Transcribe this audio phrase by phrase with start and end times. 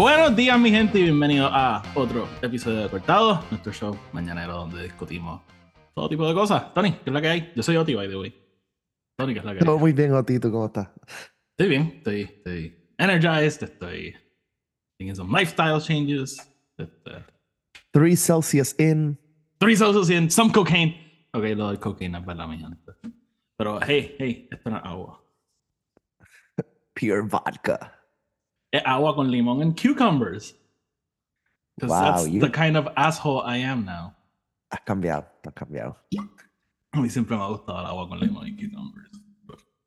[0.00, 4.84] Buenos días, mi gente, y bienvenidos a otro episodio de Cortado, nuestro show mañanero donde
[4.84, 5.42] discutimos
[5.94, 6.72] todo tipo de cosas.
[6.72, 7.52] Tony, ¿qué es la que hay?
[7.54, 8.34] Yo soy Oti, by the way.
[9.18, 9.64] Tony, ¿qué es la que hay?
[9.66, 10.88] Todo muy bien, Oti, ¿tú cómo estás?
[11.50, 14.14] Estoy bien, estoy, estoy energized, estoy
[14.98, 16.50] making some lifestyle changes.
[16.78, 17.10] Este,
[17.92, 19.18] Three Celsius in.
[19.58, 21.28] three Celsius in, some cocaine.
[21.34, 22.90] Ok, lo del cocaine es verdad, mi gente.
[23.58, 25.22] Pero, hey, hey, esto no es agua.
[26.94, 27.99] Pure vodka.
[28.72, 30.56] Es agua con limón and cucumbers.
[31.76, 34.14] Because Wow, that's you- the kind of asshole I am now.
[34.70, 35.96] Has cambiado, has cambiado,
[36.92, 39.10] A mí siempre me ha gustado el agua con limón y cucumbers.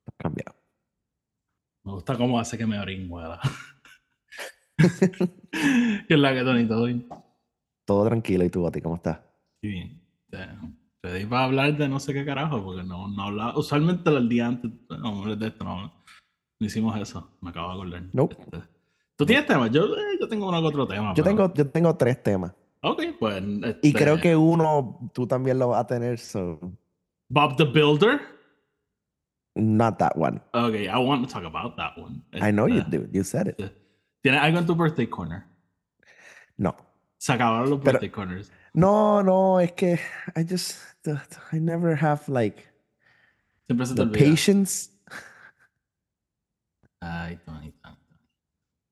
[0.06, 0.54] has cambiado.
[1.84, 3.40] Me gusta cómo hace que me oringuela.
[4.78, 6.66] ¿Qué es la que Tony?
[6.66, 7.08] ¿Todo bien?
[7.86, 9.20] Todo tranquilo, ¿y tú, Oti, cómo estás?
[9.62, 10.02] Sí, bien.
[10.32, 10.58] Eh,
[11.00, 13.56] Pedí para hablar de no sé qué carajo, porque no, no hablaba.
[13.58, 17.36] Usualmente el día antes, no, de esto no, no hicimos eso.
[17.42, 18.02] Me acabo de acordar.
[18.14, 18.36] Nope.
[18.40, 18.62] Este,
[19.16, 19.70] ¿Tú tienes temas?
[19.70, 21.14] Yo, eh, yo tengo uno que otro tema.
[21.14, 22.52] Yo pero- tengo, yo tengo tres temas.
[22.82, 23.42] Ok, pues.
[23.42, 26.58] Y este, creo que uno tú también lo vas a tener, so
[27.28, 28.20] Bob the Builder.
[29.56, 30.40] not that one.
[30.52, 32.22] Ok, I want to talk about that one.
[32.34, 33.06] I know you Este, do.
[33.12, 33.72] You said it.
[34.22, 35.44] ¿Tienes algo en tu birthday corner?
[36.56, 36.74] No.
[37.18, 38.50] Se acabaron los Pero- birthday corners.
[38.74, 40.00] No, no, es que
[40.36, 40.76] I just,
[41.52, 42.64] I never have like
[43.68, 44.90] Siempre se the patience.
[47.00, 47.72] Ay, Tony.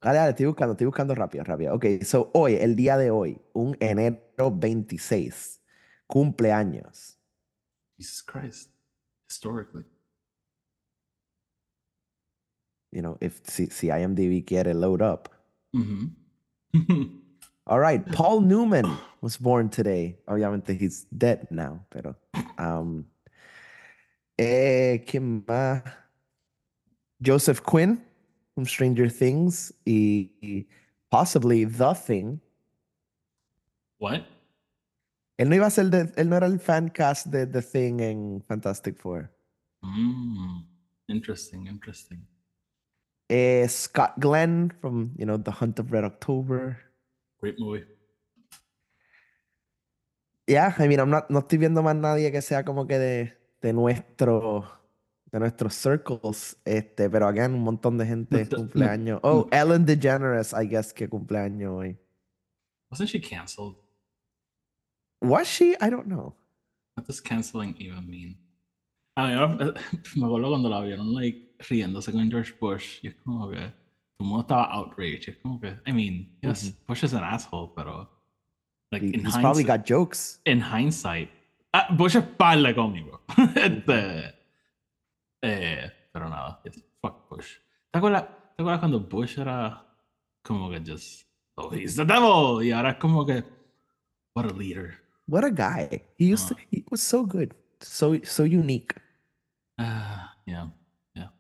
[0.03, 1.75] Dale, dale, estoy buscando, estoy buscando rápido, rápido.
[1.75, 5.61] Ok, so hoy, el día de hoy, un enero 26,
[6.09, 7.19] cumpleaños.
[7.97, 8.71] Jesus Christ.
[9.29, 9.85] Historically.
[12.91, 15.29] You know, if si, si IMDb quiere load up.
[15.73, 16.17] Mhm.
[17.67, 20.19] All right, Paul Newman was born today.
[20.27, 22.17] Obviamente he's dead now, pero
[22.59, 23.07] um
[24.37, 25.85] eh ¿quién más?
[27.25, 28.03] Joseph Quinn
[28.55, 30.67] from Stranger Things y,
[31.11, 32.41] possibly The Thing.
[33.99, 34.27] What?
[35.39, 38.01] Él no iba a ser de, él no era el fan cast de The Thing
[38.01, 39.31] en Fantastic Four.
[39.83, 40.65] Mm.
[41.09, 42.27] Interesting, interesting.
[43.29, 46.79] Eh, Scott Glenn from, you know, The Hunt of Red October.
[47.41, 47.85] Great movie.
[50.47, 53.33] Yeah, I mean, I'm not, no estoy viendo más nadie que sea como que de,
[53.63, 54.82] de nuestro
[55.33, 59.21] de nuestros circles, este, pero acá un montón de gente no- cumpleaños.
[59.23, 61.99] Oh, Ellen DeGeneres, I guess que cumpleaños hoy.
[62.91, 63.77] Wasn't she canceled?
[65.23, 65.75] Was she?
[65.81, 66.35] I don't know.
[66.97, 68.37] What does canceling even mean?
[69.17, 69.35] A mí
[70.17, 73.73] me- acuerdo cuando la vieron like riéndose con George Bush y es como que todo
[74.21, 75.29] el mundo estaba outraged.
[75.31, 78.09] Es como que, I mean, yes, Bush is an asshole, pero
[78.91, 80.41] like He- in he's probably got jokes.
[80.45, 81.31] in hindsight,
[81.73, 83.21] ah, Bush es par de cómico.
[83.57, 84.35] este,
[85.43, 87.57] eh, pero nada, yes, fuck Bush.
[87.91, 88.25] ¿Te acuerdas,
[88.57, 89.85] ¿Te acuerdas cuando Bush era
[90.43, 91.27] como que just,
[91.57, 92.65] oh, he's the devil?
[92.65, 93.45] Y ahora es como que,
[94.35, 94.95] what a leader.
[95.27, 96.03] What a guy.
[96.19, 96.67] He used to, Ah.
[96.71, 97.55] he was so good.
[97.81, 98.95] So so unique.
[99.79, 100.71] Ah, yeah,
[101.15, 101.33] yeah.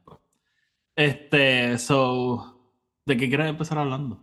[0.96, 2.72] Este, so,
[3.06, 4.20] ¿de qué quieres empezar hablando?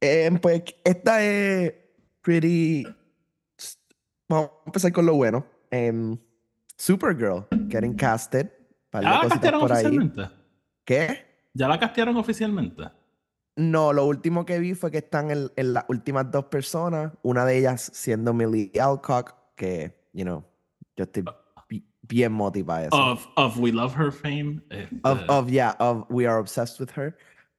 [0.00, 1.72] Em, pues esta es
[2.20, 2.84] pretty.
[4.28, 5.46] Vamos a empezar con lo bueno.
[5.70, 6.16] Em,
[6.76, 8.50] Supergirl getting casted.
[8.90, 9.84] Par de ¿Ya la castearon por ahí.
[9.86, 10.30] oficialmente?
[10.84, 11.24] ¿Qué?
[11.54, 12.82] ¿Ya la castearon oficialmente?
[13.56, 17.44] No, lo último que vi fue que están en, en las últimas dos personas, una
[17.44, 20.44] de ellas siendo Millie Alcock, que, you know,
[20.96, 21.24] yo estoy
[21.68, 22.86] bi- bien motivada.
[22.86, 22.96] eso.
[23.12, 24.62] Of, of We Love Her fame.
[24.70, 27.16] este, Of, of, yeah, of We Are Obsessed with Her.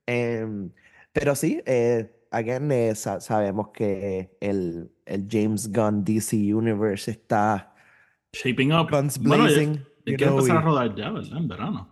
[0.07, 0.71] Em,
[1.13, 7.73] pero sí, eh, again, eh, sa- sabemos que el, el James Gunn DC Universe está
[8.33, 8.89] shaping up.
[8.89, 9.75] guns Bueno, blazing.
[9.75, 11.37] ya know, empezar a y- rodar ya, ¿verdad?
[11.37, 11.89] En verano.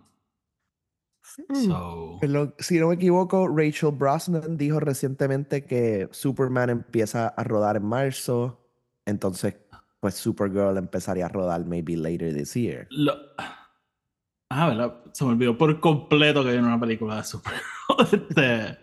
[1.50, 1.56] Mm.
[1.66, 7.78] So, Pero, si no me equivoco, Rachel Brosnan dijo recientemente que Superman empieza a rodar
[7.78, 8.60] en marzo,
[9.06, 9.56] entonces
[10.00, 12.88] pues Supergirl empezaría a rodar maybe later this year.
[12.90, 13.16] lo-
[14.50, 14.96] Ah, ¿verdad?
[15.14, 17.62] Se me olvidó por completo que viene una película de Supergirl.
[18.30, 18.78] este...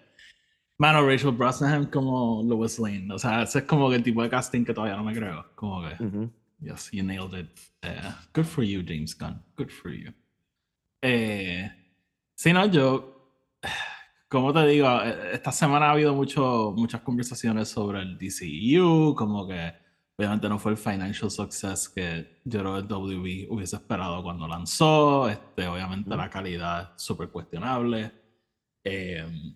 [0.78, 3.12] Mano, Rachel Brosnahan como Lois Lane.
[3.12, 5.44] O sea, ese es como que el tipo de casting que todavía no me creo.
[5.56, 5.96] Como que...
[6.60, 7.49] Yes, you nailed it.
[7.82, 9.40] Eh, good for you, James Gunn.
[9.56, 10.12] Good for you.
[11.00, 11.70] Eh,
[12.34, 13.32] sí, no, yo,
[14.28, 19.46] como te digo, eh, esta semana ha habido mucho, muchas conversaciones sobre el DCU, como
[19.46, 19.72] que
[20.16, 25.28] obviamente no fue el financial success que yo creo que WB hubiese esperado cuando lanzó.
[25.28, 28.12] Este, obviamente la calidad súper cuestionable.
[28.82, 29.54] Eh,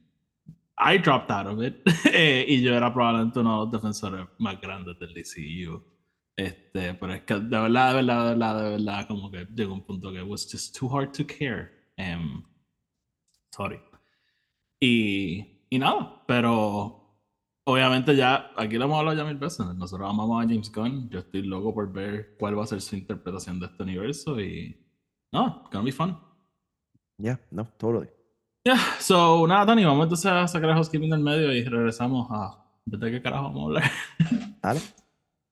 [0.78, 1.76] I dropped out of it.
[2.14, 5.91] Eh, y yo era probablemente uno de los defensores más grandes del DCU.
[6.36, 9.74] Este, pero es que de verdad, de verdad, de verdad, de verdad, como que llegó
[9.74, 11.70] un punto que was just too hard to care.
[11.96, 12.42] Em,
[13.54, 13.80] sorry.
[14.80, 17.02] Y, y nada, pero
[17.64, 21.20] obviamente ya, aquí lo hemos hablado ya mil veces, nosotros amamos a James Gunn, yo
[21.20, 24.76] estoy loco por ver cuál va a ser su interpretación de este universo y
[25.32, 26.18] no, gonna be fun.
[27.18, 28.08] Yeah, no, totally.
[28.64, 32.58] Yeah, so nada, Tony, vamos entonces a sacar el housekeeping del medio y regresamos a...
[32.84, 33.90] ¿De qué carajo vamos a hablar?
[34.60, 34.80] Dale.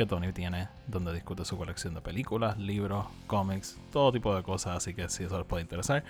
[0.00, 4.78] que Tony tiene, donde discute su colección de películas, libros, cómics, todo tipo de cosas.
[4.78, 6.02] Así que si eso les puede interesar,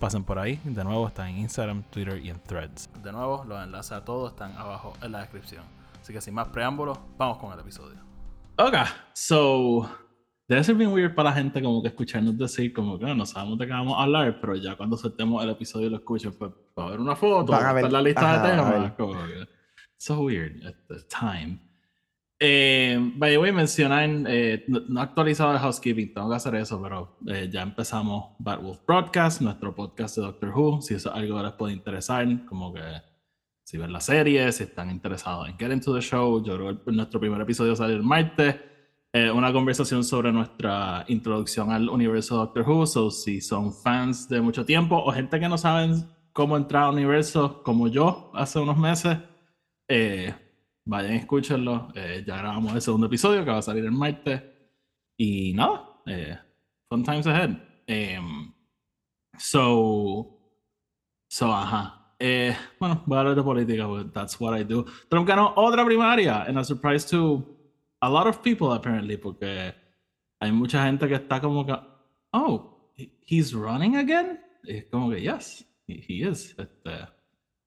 [0.00, 0.58] pasen por ahí.
[0.64, 2.88] De nuevo, está en Instagram, Twitter y en Threads.
[3.02, 5.62] De nuevo, los enlaces a todos están abajo en la descripción.
[6.00, 7.98] Así que sin más preámbulos, vamos con el episodio.
[8.56, 8.76] Ok,
[9.12, 9.90] so.
[10.48, 13.58] Debe ser bien weird para la gente como que escucharnos decir como que no sabemos
[13.58, 16.50] de qué vamos a hablar, pero ya cuando soltemos el episodio y lo escuchen, pues
[16.78, 18.92] va a ver una foto, va a ver la lista de temas.
[18.92, 19.46] Como que,
[19.98, 21.73] so weird at the time.
[22.46, 26.78] Eh, by the way, mencionan, eh, no, he actualizado el housekeeping, tengo que hacer eso,
[26.82, 30.82] pero eh, ya empezamos Bad Wolf Broadcast, nuestro podcast de Doctor Who.
[30.82, 32.82] Si eso es algo que les puede interesar, como que
[33.62, 36.92] si ven la serie, si están interesados en Get Into the Show, yo creo que
[36.92, 38.56] nuestro primer episodio sale el martes.
[39.34, 42.86] una conversación sobre nuestra introducción al universo de Doctor Who.
[42.86, 46.94] So, si son fans de mucho tiempo o gente que no saben cómo entrar al
[46.94, 49.16] universo, como yo hace unos meses,
[49.88, 50.34] eh,
[50.86, 51.88] Vayan escúchenlo.
[51.94, 54.42] Eh, ya grabamos el segundo episodio que va a salir el martes.
[55.16, 56.38] Y nada, eh,
[56.88, 57.56] fun times ahead.
[57.86, 58.52] Em,
[59.38, 60.38] so,
[61.28, 62.14] so, ajá.
[62.18, 64.84] Eh, bueno, voy a hablar de política, porque that's what I do.
[65.08, 67.44] Trump ganó otra primaria, and a surprise to
[68.00, 69.74] a lot of people, apparently, porque
[70.40, 71.74] hay mucha gente que está como que,
[72.32, 72.92] oh,
[73.26, 74.40] he's running again.
[74.64, 76.54] Es como que, yes, he, he is.
[76.58, 77.08] Este,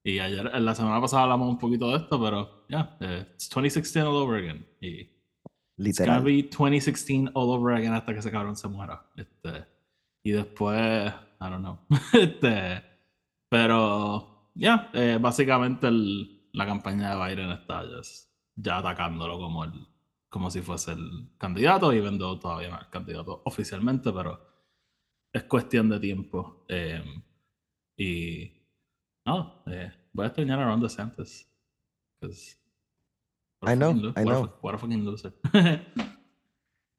[0.07, 4.06] y ayer, la semana pasada hablamos un poquito de esto, pero ya, yeah, it's 2016
[4.06, 4.65] all over again.
[4.80, 5.09] Y
[5.75, 6.18] Literal.
[6.18, 9.06] It's be 2016 all over again hasta que ese cabrón se muera.
[9.18, 9.65] Este,
[10.24, 11.80] y después, I don't know.
[12.13, 12.83] este,
[13.50, 17.83] pero, ya, yeah, eh, básicamente el, la campaña de Biden está
[18.56, 19.88] ya atacándolo como el
[20.30, 24.39] como si fuese el candidato, y vendo todavía no el candidato oficialmente, pero
[25.33, 26.65] es cuestión de tiempo.
[26.69, 27.04] Eh,
[27.98, 28.56] y
[29.27, 31.47] no, eh, voy a extrañar a Ron DeSantis.
[33.62, 34.53] I know, I know.
[34.62, 35.33] What a fucking loser.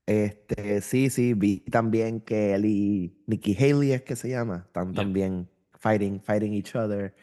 [0.06, 4.92] este, sí, sí, vi también que él y Nikki Haley es que se llama, están
[4.92, 5.48] también
[5.78, 7.14] fighting, fighting each other.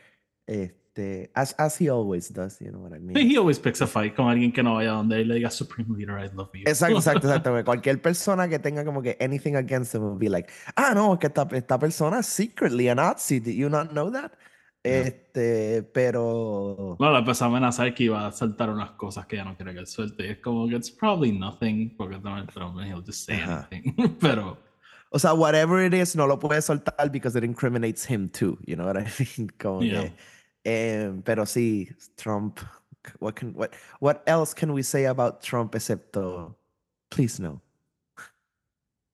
[0.47, 3.15] Este, as, as he always does, you know what I mean.
[3.15, 5.95] He always picks a fight con alguien que no vaya donde él le diga Supreme
[5.95, 6.63] Leader, I love you.
[6.65, 7.63] Exacto, exacto, exacto.
[7.63, 11.27] Cualquier persona que tenga como que anything against him will be like, ah, no, que
[11.27, 13.39] esta, esta persona es secretly a Nazi.
[13.39, 14.31] Did you not know that?
[14.85, 16.95] Este, pero.
[16.97, 19.73] Bueno, le empezó a amenazar que iba a saltar unas cosas que ya no quiere
[19.73, 20.27] que él suelte.
[20.27, 23.93] Y es como que it's probably nothing, porque Donald Trump, he'll just say anything.
[24.19, 24.57] pero.
[25.11, 28.57] O sea, whatever it is, no lo puede soltar because it incriminates him too.
[28.65, 29.05] You know what I
[29.37, 29.49] mean?
[29.57, 30.13] Como que,
[30.63, 32.59] eh, pero sí, Trump.
[33.19, 36.55] What, can, what, what else can we say about Trump excepto
[37.09, 37.61] please no?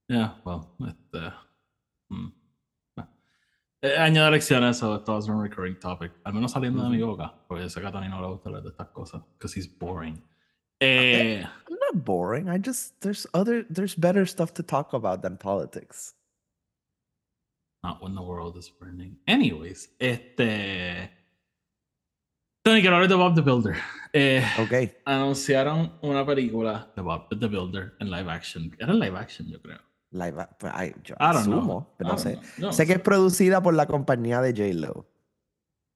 [0.10, 1.34] Yeah, well, este.
[2.10, 2.28] Hmm.
[3.84, 6.12] Eh, año de elecciones, eso esto es un recurring topic.
[6.24, 8.50] Al menos saliendo de mi boca, porque yo sé que a Tony no le gusta
[8.50, 10.22] hablar de estas cosas, because he's boring.
[10.80, 12.48] Eh, I'm not boring.
[12.48, 16.14] I just there's other there's better stuff to talk about than politics.
[17.84, 19.18] Not when the world is burning.
[19.28, 21.10] Anyways, este.
[22.64, 23.76] Tony, quiero hablar de Bob the Builder.
[24.14, 25.04] Eh, ok.
[25.06, 28.76] Anunciaron una película de Bob the Builder en live action.
[28.78, 29.80] Era en live action, yo creo.
[30.12, 32.38] Live, pues, yo asumo, pero no sé.
[32.72, 35.08] sé que es producida por la compañía de J-Lo.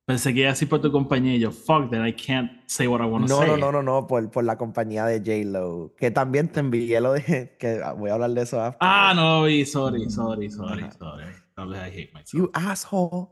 [0.05, 3.05] Pensé que así por tu compañía y yo, fuck that, I can't say what I
[3.05, 3.47] want to no, say.
[3.49, 5.95] No, no, no, no, por, por la compañía de J-Lo.
[5.97, 7.55] Que también te envié lo de.
[7.59, 8.77] que voy a hablar de eso after.
[8.81, 11.25] Ah, no vi, sorry, sorry, sorry, sorry.
[11.57, 12.33] I hate myself.
[12.33, 13.29] You asshole.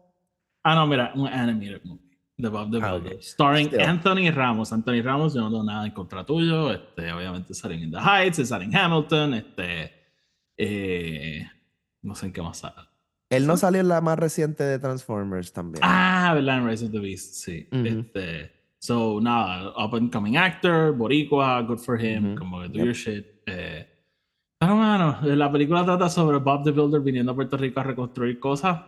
[0.63, 2.01] Ah, no, mira, un animated movie.
[2.39, 3.21] The Bob the ah, Builder.
[3.21, 4.73] Starring Anthony Ramos.
[4.73, 6.71] Anthony Ramos, yo no tengo nada en contra tuyo.
[6.71, 10.02] Este, obviamente salen in the Heights, salen Hamilton, este.
[10.57, 11.45] Eh,
[12.01, 12.75] no sé en qué más sale.
[13.29, 15.81] Él no salió en la más reciente de Transformers también.
[15.83, 16.59] Ah, ¿verdad?
[16.59, 17.67] En Rise of the Beast, sí.
[17.71, 17.85] Ujú.
[17.85, 22.37] este, so, nada, up and coming actor, boricua, good for him, Ujú.
[22.39, 22.85] como que do Yep.
[22.85, 23.25] your shit.
[23.47, 23.87] Eh,
[24.59, 28.39] pero, mano, la película trata sobre Bob the Builder viniendo a Puerto Rico a reconstruir
[28.39, 28.79] cosas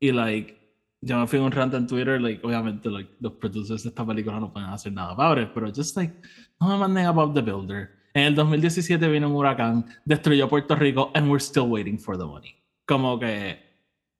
[0.00, 0.56] y, like,
[1.00, 4.40] yo me fui un rant en Twitter, like, obviamente, like, los producers de esta película
[4.40, 6.12] no pueden hacer nada padre, pero just, like,
[6.60, 7.90] no me manden a Bob the Builder.
[8.16, 12.24] En el 2017 vino un huracán, destruyó Puerto Rico, and we're still waiting for the
[12.24, 12.54] money.
[12.86, 13.58] Como que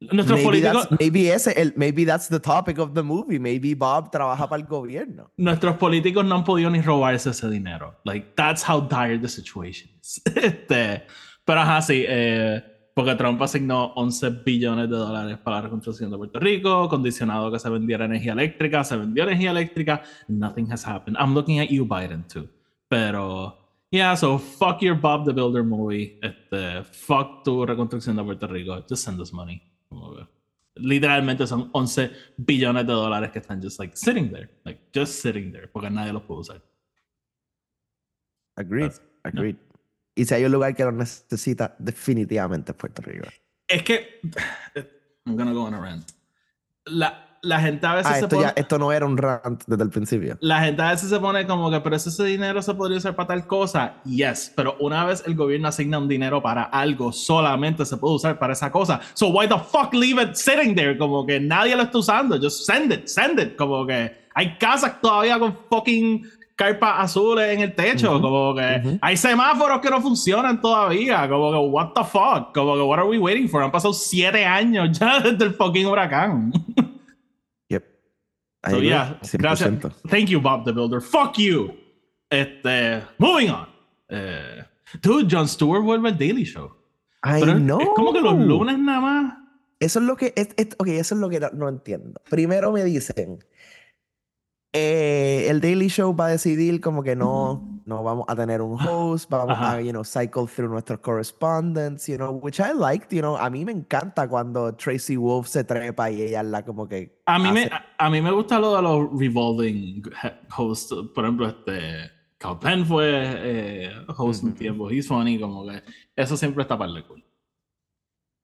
[0.00, 0.88] nuestros Maybe políticos...
[0.90, 3.38] that's, maybe, ese, el, maybe that's the topic of the movie.
[3.38, 5.30] Maybe Bob trabaja para el gobierno.
[5.38, 7.98] nuestros políticos no han podido ni robarse ese dinero.
[8.04, 10.20] Like, that's how dire the situation is.
[10.36, 11.06] Este,
[11.46, 12.62] pero ajá, sí, eh,
[12.92, 17.58] porque Trump asignó 11 billones de dólares para la reconstrucción de Puerto Rico, condicionado que
[17.58, 21.16] se vendiera energía eléctrica, se vendió energía eléctrica, nothing has happened.
[21.18, 22.46] I'm looking at you, Biden, too.
[22.88, 28.46] Pero, yeah, so fuck your Bob the Builder movie, este, fuck tu reconstrucción de Puerto
[28.46, 29.62] Rico, just send us money.
[30.74, 35.50] Literalmente son 11 billones de dólares que están just like sitting there, like just sitting
[35.52, 36.62] there, porque nadie los puede usar.
[38.56, 38.90] Agreed.
[38.90, 39.56] That's- Agreed.
[40.14, 43.26] Y si hay un lugar que lo necesita, definitivamente es Puerto Rico.
[43.68, 44.20] Es que,
[45.26, 46.10] I'm gonna go on a rant.
[46.86, 49.62] La, la gente a veces Ah, se esto, pone, ya, esto no era un rant
[49.66, 50.36] desde el principio.
[50.40, 53.28] la gente a veces se pone como que, pero ese dinero se podría usar para
[53.28, 53.94] tal cosa.
[54.04, 58.38] Yes, pero una vez el gobierno asigna un dinero para algo, solamente se puede usar
[58.38, 59.00] para esa cosa.
[59.14, 60.96] So why the fuck leave it sitting there?
[60.98, 62.36] Como que nadie lo está usando.
[62.40, 63.56] Just send it, send it.
[63.56, 66.22] Como que hay casas todavía con fucking
[66.54, 68.12] carpas azules en el techo.
[68.12, 68.98] Ujú, Como que ujú.
[69.02, 71.28] hay semáforos que no funcionan todavía.
[71.28, 72.54] Como que, what the fuck?
[72.54, 73.62] Como que, what are we waiting for?
[73.62, 76.50] Han pasado siete años ya desde el fucking huracán.
[78.70, 79.38] So yeah, 100%.
[79.38, 79.92] gracias.
[80.08, 81.00] Thank you, Bob the Builder.
[81.00, 81.72] Fuck you.
[82.30, 83.68] Este, moving on.
[84.08, 84.62] Eh,
[85.02, 86.72] dude, Jon Stewart vuelve al Daily Show.
[87.24, 89.34] I Pero es- como que los lunes nada más.
[89.78, 90.32] Eso es lo que.
[90.36, 92.20] Es, es- ok, eso es lo que no, no entiendo.
[92.30, 93.38] Primero me dicen.
[94.72, 98.78] eh, el Daily Show va a decidir como que no, no vamos a tener un
[98.78, 99.76] host, vamos Ajá.
[99.76, 103.48] a, you know, cycle through nuestros correspondents, you know, which I liked, you know, a
[103.48, 107.50] mí me encanta cuando Tracy Wolf se trepa y ella la como que A mí,
[107.52, 110.02] me, a, a mí me gusta lo de los revolving
[110.56, 110.94] hosts.
[111.14, 112.10] Por ejemplo, este.
[112.38, 114.58] Cal Penn fue eh, host un Ujú.
[114.58, 114.90] tiempo.
[114.90, 115.82] He's funny, como que
[116.14, 117.24] eso siempre está para cool.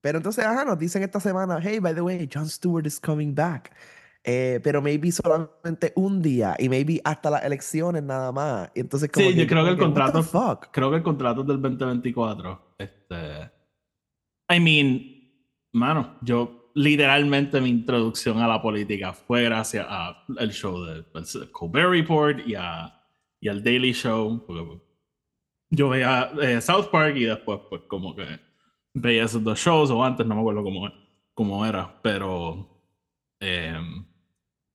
[0.01, 3.35] Pero entonces, ajá, nos dicen esta semana, hey, by the way, Jon Stewart is coming
[3.35, 3.73] back.
[4.25, 8.71] Eh, pero maybe solamente un día y maybe hasta las elecciones nada más.
[8.75, 10.69] Y entonces como Sí, yo creo que el the contrato- fuck?
[10.71, 12.75] Creo que el contrato es del 2024.
[12.79, 13.51] Este.
[14.49, 15.03] I mean,
[15.73, 21.91] mano, yo literalmente mi introducción a la política fue gracias al show de del Colbert
[21.91, 22.95] Report y, a,
[23.41, 24.45] y al Daily Show.
[24.47, 24.81] pues,
[25.71, 28.27] yo veía eh, South Park y después, pues, como que
[28.95, 30.89] veía esos dos shows, o antes, no me acuerdo cómo,
[31.35, 32.69] cómo era, pero.
[33.41, 34.07] em,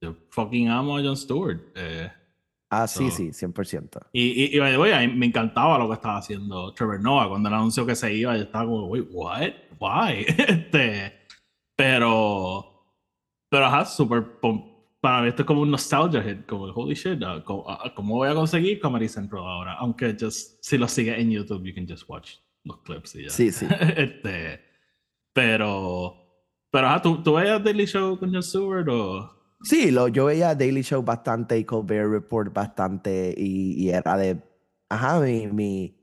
[0.02, 1.60] yo fucking amo a Jon Stewart.
[1.76, 2.12] Eh,
[2.70, 4.08] Ah, sí, So- sí, 100%.
[4.12, 7.00] y, y, y by the way, a mí me encantaba lo que estaba haciendo Trevor
[7.00, 7.30] Noah.
[7.30, 9.52] Cuando él anunció que se iba, yo estaba como, wait, what?
[9.80, 10.26] Why?
[10.38, 11.14] este,
[11.78, 12.66] pero,
[13.50, 14.26] pero ajá, súper.
[15.00, 18.16] Para mí esto es como un nostalgia hit, como holy shit, ah, ¿cómo, ah, ¿cómo
[18.16, 19.76] voy a conseguir Comedy Central ahora?
[19.76, 22.34] Aunque just, si lo sigues en YouTube, you can just watch
[22.66, 23.30] los clips y ya.
[23.30, 23.66] Sí, sí.
[23.96, 24.60] este,
[25.34, 26.16] pero,
[26.70, 29.37] pero ajá, ¿tú, tú veías Daily Show con Jon Stewart o...?
[29.64, 34.42] Sí, lo, yo veía Daily Show bastante y Colbert Report bastante y, y era de,
[34.90, 35.98] ajá, mi, mi,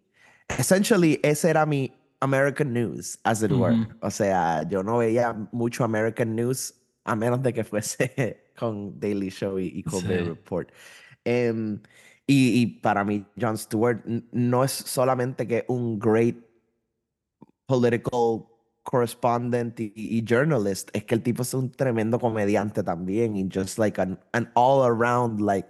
[0.59, 3.75] essentially ese era mi American News, as it were.
[3.75, 3.95] Ujú.
[4.03, 9.31] O sea, yo no veía mucho American News a menos de que fuese con Daily
[9.31, 10.29] Show y, y Colbert Sí.
[10.29, 10.71] Report.
[11.25, 11.81] Em,
[12.27, 16.37] y, y para mí, Jon Stewart no es solamente que un great
[17.67, 18.47] political
[18.85, 23.79] correspondent y, y journalist, es que el tipo es un tremendo comediante también y just
[23.79, 25.69] like an, an all around like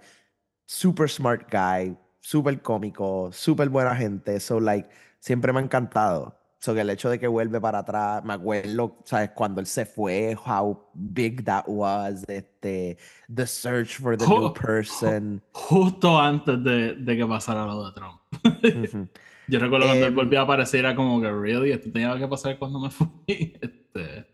[0.67, 6.35] super smart guy, super cómico, super buena gente, so like siempre me ha encantado.
[6.59, 9.29] So que el hecho de que vuelve para atrás, me acuerdo, ¿sabes?
[9.35, 12.97] Cuando él se fue, how big that was, este,
[13.31, 15.43] the search for the new person.
[15.51, 19.09] Justo antes de, de que pasara lo de Trump.
[19.47, 22.27] Yo recuerdo cuando él Em, volvió a aparecer, era como que, really, esto tenía que
[22.27, 23.07] pasar cuando me fui.
[23.27, 24.25] Este,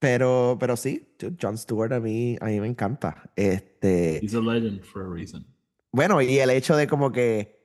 [0.00, 3.30] Pero, pero sí, Jon Stewart a mí, a mí me encanta.
[3.36, 5.46] Este, he's a legend for a reason.
[5.92, 7.56] bueno, y el hecho de como que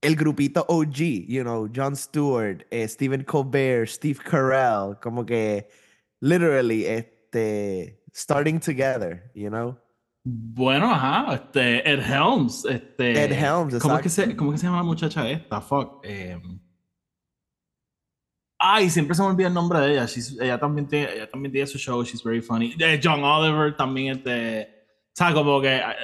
[0.00, 5.68] el grupito OG, you know, Jon Stewart, eh, Stephen Colbert, Steve Carell, como que
[6.20, 9.76] literally, este, starting together, you know.
[10.24, 13.24] Bueno, ajá, este, Ed Helms, este...
[13.24, 15.60] Ed Helms, ¿cómo es, que se, ¿Cómo es que se llama la muchacha esta?
[15.60, 16.04] Fuck.
[16.04, 16.60] em,
[18.60, 20.04] Ay, siempre se me olvida el nombre de ella.
[20.04, 22.74] She's- ella, también tiene, ella también tiene su show, she's very funny.
[22.78, 24.68] Eh, John Oliver también es de...
[25.08, 25.94] O sea, como que a,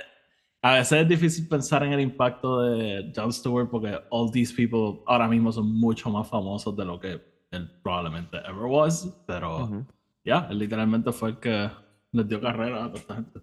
[0.63, 5.03] a veces es difícil pensar en el impacto de Jon Stewart porque all these people
[5.07, 9.13] ahora mismo son mucho más famosos de lo que él probablemente ever was.
[9.27, 9.87] Pero Ujú.
[10.25, 11.71] ya, él literalmente fue el que
[12.13, 13.41] les dio carrera a toda esta gente.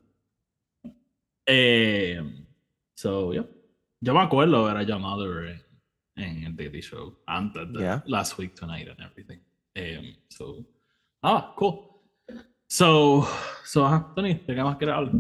[1.46, 2.20] Eh,
[2.96, 3.46] so, yeah.
[4.00, 5.62] Yo me acuerdo John Oliver
[6.16, 8.04] en, en el Daily Show antes de Yeah.
[8.08, 9.40] Last Week Tonight and everything.
[9.76, 10.66] Um, so,
[11.24, 12.02] ah, cool.
[12.68, 13.28] So,
[13.66, 15.14] so, ajá, Tony, ¿de qué más quieres hablar?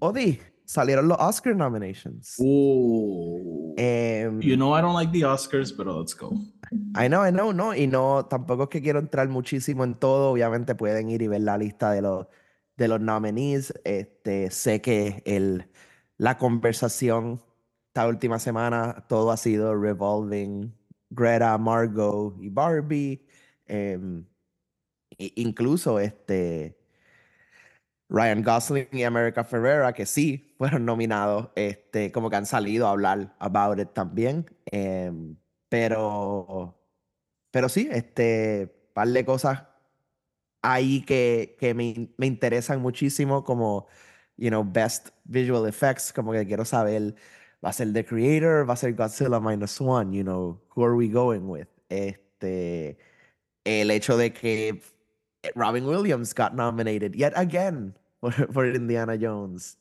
[0.00, 2.36] Odi, salieron los Oscar nominations.
[2.40, 3.74] Ooh.
[3.78, 6.32] Em, You know I don't like the Oscars, but let's go.
[6.94, 10.32] I know, I know, no, y no, tampoco es que quiero entrar muchísimo en todo,
[10.32, 12.26] obviamente pueden ir y ver la lista de los,
[12.76, 15.70] de los nominees, este, sé que el,
[16.18, 17.42] la conversación
[17.88, 20.74] esta última semana, todo ha sido revolving
[21.10, 23.26] Greta, Margot y Barbie,
[25.18, 26.76] i- incluso este,
[28.08, 32.90] Ryan Gosling y America Ferrera, que sí fueron nominados, este, como que han salido a
[32.90, 34.46] hablar about it también.
[34.66, 35.36] em,
[35.68, 36.78] pero,
[37.50, 39.64] pero sí, este, par de cosas
[40.62, 43.86] ahí que, que me, me interesan muchísimo, como,
[44.36, 47.14] you know, Best Visual Effects, como que quiero saber,
[47.64, 50.94] va a ser The Creator, va a ser Godzilla Minus One, you know, who are
[50.96, 51.68] we going with?
[51.88, 52.98] Este,
[53.64, 54.80] el hecho de que
[55.54, 59.76] Robin Williams got nominated yet again for, for Indiana Jones.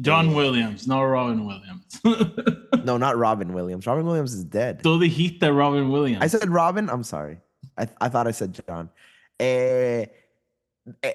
[0.00, 2.00] John Este, Williams, no Robin Williams.
[2.84, 3.86] No, not Robin Williams.
[3.86, 4.82] Robin Williams is dead.
[4.82, 6.20] Tú dijiste Robin Williams.
[6.20, 6.90] I said Robin.
[6.90, 7.38] I'm sorry.
[7.78, 8.90] I, I thought I said John.
[9.38, 10.06] Eh,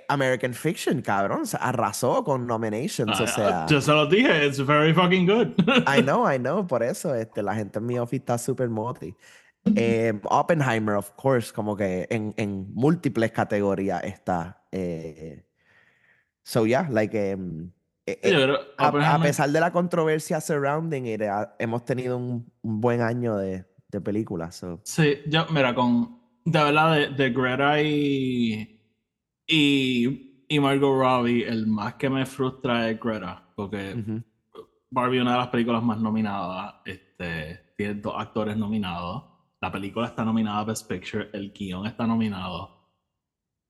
[0.08, 3.19] American Fiction, cabrón, se arrasó con nominations.
[3.19, 5.47] o Ah, sea, Yo se lo dije, it's very fucking good.
[5.88, 6.65] I know, I know.
[6.65, 9.13] Por eso, este, la gente en mi office está súper moti.
[9.75, 14.63] Eh, Oppenheimer, of course, como que en, en múltiples categorías está.
[14.71, 15.43] Eh,
[16.43, 17.71] so, yeah, like, em,
[18.06, 22.49] eh, eh, creo- a, a pesar de la controversia surrounding it, ha- hemos tenido un,
[22.62, 24.56] un buen año de, de películas.
[24.56, 24.80] So.
[24.86, 26.17] Sí, yo, mira, con.
[26.45, 28.76] De verdad, de, de Greta y.
[29.47, 30.25] Y.
[30.49, 33.43] Y Margot Robbie, el más que me frustra es Greta.
[33.53, 34.23] Porque Ujú.
[34.89, 39.23] Barbie, una de las películas más nominadas, este, tiene dos actores nominados.
[39.60, 42.77] La película está nominada a Best Picture, el guion está nominado.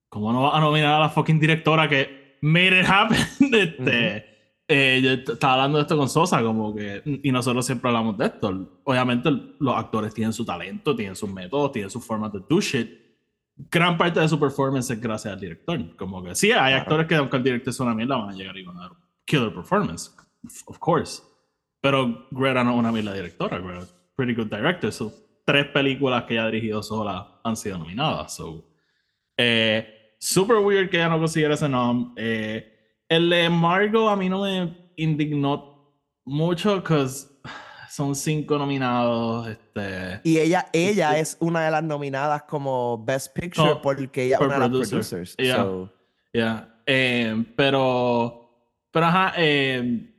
[0.08, 3.18] ¿Cómo no va a nominar a la fucking directora que made it happen?
[3.52, 4.26] Este,
[4.68, 8.26] eh, yo estaba hablando de esto con Sosa, como que, y nosotros siempre hablamos de
[8.26, 8.80] esto.
[8.84, 13.07] Obviamente, los actores tienen su talento, tienen sus métodos, tienen sus formas de do shit.
[13.70, 15.96] Gran parte de su performance es gracias al director.
[15.96, 18.56] Como que sí, hay actores que, aunque el director es una mierda, van a llegar
[18.56, 18.92] y van a dar
[19.24, 20.14] killer performance.
[20.66, 21.22] Of course.
[21.80, 23.86] Pero Greta no es una mierda directora, Greta
[24.18, 24.90] pretty good director.
[24.90, 25.12] So,
[25.46, 28.34] tres películas que ella ha dirigido sola han sido nominadas.
[28.34, 28.64] So,
[29.36, 32.14] eh, super weird que ella no consiguiera ese nom.
[32.16, 32.66] Eh,
[33.08, 35.94] el de Margot a mí no me indignó
[36.24, 37.27] mucho, because
[37.90, 39.48] son cinco nominados.
[39.48, 44.36] Este, Y ella, ella es una de las nominadas como Best Picture No, porque ella
[44.36, 44.90] es una de las producer.
[45.00, 45.36] producers.
[45.38, 45.56] Yeah.
[45.56, 45.92] So,
[46.32, 46.74] Yeah.
[46.86, 48.50] Eh, pero,
[48.90, 50.14] pero ajá, eh,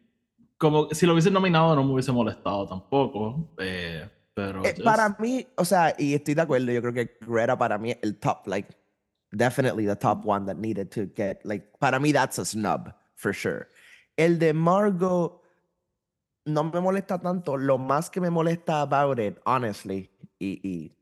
[0.58, 3.49] como si lo hubiesen nominado no me hubiese molestado tampoco.
[3.60, 7.17] eh, pero eh, just- para mí, o sea, y estoy de acuerdo, yo creo que
[7.21, 8.69] Greta para mí el top, like,
[9.32, 13.34] definitely the top one that needed to get, like, para mí that's a snub, for
[13.34, 13.67] sure.
[14.17, 15.38] El de Margot
[16.50, 20.10] no me molesta tanto, lo más que me molesta about it, honestly,
[20.40, 20.96] y, y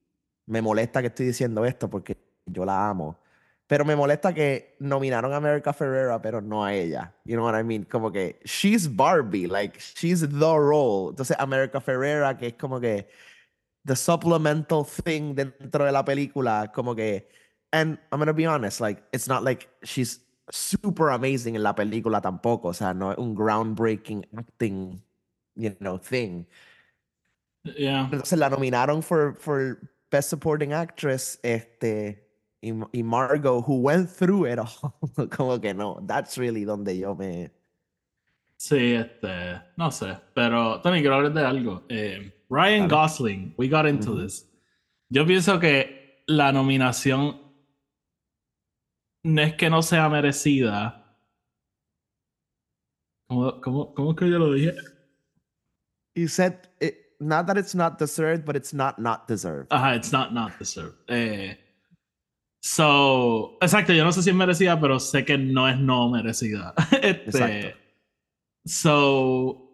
[0.45, 3.19] me molesta que estoy diciendo esto porque yo la amo,
[3.67, 7.13] pero me molesta que nominaron a America Ferrera, pero no a ella.
[7.25, 7.83] You know what I mean?
[7.83, 11.09] Como que she's Barbie, like she's the role.
[11.09, 13.09] Entonces America Ferrera, que es como que
[13.83, 17.27] the supplemental thing dentro de la película, como que,
[17.73, 22.21] and I'm gonna be honest, like it's not like she's super amazing en la película
[22.21, 25.01] tampoco, o sea, no es un groundbreaking acting,
[25.57, 26.45] you know, thing.
[27.77, 28.09] yeah.
[28.11, 32.23] Entonces la nominaron for, for Best Supporting Actress, este,
[32.61, 34.93] y, y Margot, who went through it all.
[35.29, 37.49] Como que no, that's really donde yo me...
[38.59, 41.83] Sí, este, no sé, pero Tony, quiero hablar de algo.
[41.89, 42.87] Eh, Ryan.
[42.87, 44.45] Gosling, we got into this.
[45.09, 47.39] Yo pienso que la nominación
[49.23, 51.03] no es que no sea merecida.
[53.27, 54.73] ¿Cómo, cómo, cómo es que yo lo dije?
[56.17, 59.69] You said, it, not that it's not deserved, but it's not not deserved.
[59.69, 60.95] Ajá, it's not not deserved.
[61.09, 61.53] Eh,
[62.59, 66.73] so, exacto, yo no sé si es merecida, pero sé que no es no merecida.
[66.91, 67.77] este, Exacto.
[68.65, 69.67] So,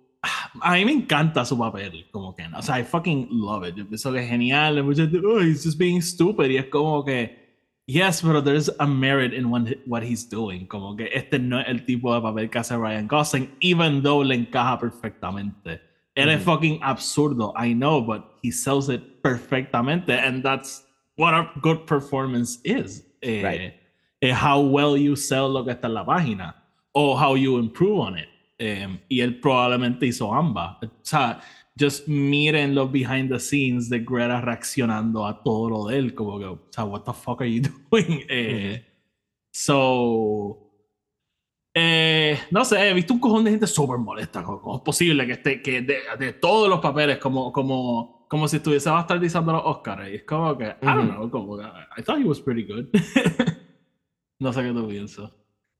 [0.61, 2.43] a mí me encanta su papel, como que.
[2.55, 3.75] O sea, I fucking love it.
[3.75, 4.83] Yo pienso que es genial.
[4.83, 6.51] Mucha gente, oh, he's just being stupid.
[6.51, 7.35] Y es como que,
[7.87, 10.67] yes, but there's a merit in what he's doing.
[10.67, 14.23] Como que este no es el tipo de papel que hace Ryan Gosling, even though
[14.23, 15.92] le encaja perfectamente.
[16.15, 20.09] Él es fucking absurdo, I know, but he sells it perfectamente.
[20.09, 20.83] And that's
[21.15, 23.03] what a good performance is.
[23.21, 23.71] Eh,
[24.21, 26.53] eh, how well you sell lo que está en la página.
[26.93, 28.27] O how you improve on it.
[28.59, 30.77] Em, y él probablemente hizo ambas.
[30.83, 31.41] O sea,
[31.75, 36.37] just miren los behind the scenes de Greta reaccionando a todo lo de él, como
[36.37, 38.23] que, o sea, what the fuck are you doing?
[38.29, 38.83] Eh,
[39.51, 40.62] so,
[41.73, 44.43] eh, no sé, he visto un cojón de gente súper molesta.
[44.43, 48.89] ¿Cómo, es posible que esté, que de, todos los papeles, como, como, como si estuviese
[48.89, 50.09] bastardizando los Oscars?
[50.09, 51.63] Y es como que, I don't know, como que,
[51.97, 52.87] I thought he was pretty good.
[54.39, 55.31] no sé qué tú piensas.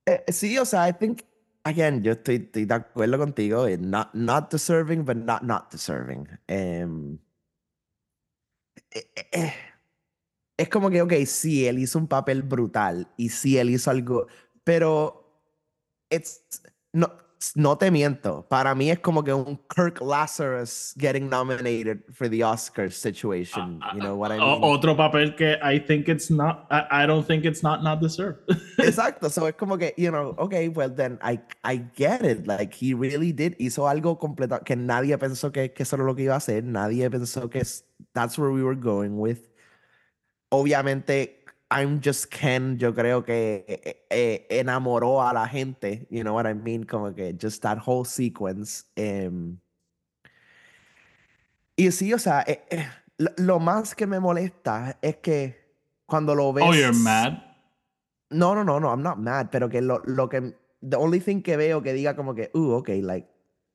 [0.06, 1.22] Eh, sí, o sea, I think
[1.64, 3.68] again, yo estoy, estoy, de acuerdo contigo.
[3.80, 6.28] Not, not deserving, but not not deserving.
[6.50, 7.20] Um,
[8.92, 9.54] eh,
[10.58, 14.28] es como que, ok, sí, él hizo un papel brutal y sí, él hizo algo,
[14.64, 15.23] pero
[16.14, 16.40] it's,
[16.94, 17.08] no,
[17.56, 22.42] no te miento, para mí es como que un Kirk Lazarus getting nominated for the
[22.42, 23.80] Oscars situation.
[23.82, 24.64] Ah, you know what I mean?
[24.64, 28.48] Otro papel que I think it's not, I, don't think it's not not deserved.
[28.80, 32.48] Exacto, so es como que, you know, okay, well then I, I get it.
[32.48, 36.16] Like he really did, hizo algo completo que nadie pensó que, que eso era lo
[36.16, 37.64] que iba a hacer, nadie pensó que
[38.14, 39.50] that's where we were going with.
[40.50, 41.43] Obviamente
[41.76, 46.46] I'm Just Ken, yo creo que eh, eh, enamoró a la gente, you know what
[46.46, 48.86] I mean, como que just that whole sequence.
[48.96, 49.58] Um,
[51.76, 52.88] y sí, o sea, eh, eh,
[53.38, 56.64] lo, más que me molesta es que cuando lo ves...
[56.68, 57.40] Oh, you're mad?
[58.30, 60.54] No, no, no, no, I'm not mad, pero que lo, lo que...
[60.88, 63.28] The only thing que veo que diga como que, uh, okay, like,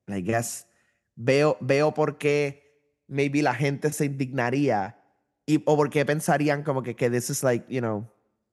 [0.06, 0.68] I guess,
[1.16, 2.62] veo, veo por qué
[3.08, 4.97] maybe la gente se indignaría
[5.48, 8.06] y, o porque pensarían como que, que this is like, you know,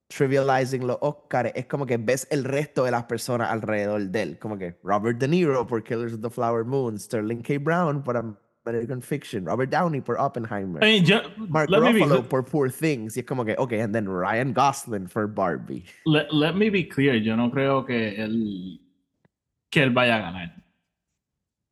[0.07, 1.51] trivializing los Oscars.
[1.53, 4.39] Es como que ves el resto de las personas alrededor de él.
[4.39, 7.57] Como que Robert De Niro por Killers of the Flower Moon, Sterling K.
[7.59, 8.15] Brown por
[8.65, 13.17] American Fiction, Robert Downey por Oppenheimer, I mean, Mark Ruffalo por Poor Things.
[13.17, 15.83] Y es como que, ok, and then Ryan Gosling for Barbie.
[16.05, 18.79] Let, let me be clear, yo no creo que él,
[19.69, 20.64] que él vaya a ganar.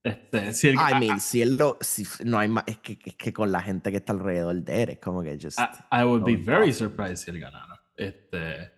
[0.04, 3.32] Este, si I mean, si él lo, si no hay más, es que, es que
[3.32, 5.58] con la gente que está alrededor de él, es como que just.
[5.92, 7.82] I, would be very surprised si él ganara.
[7.96, 8.70] Este,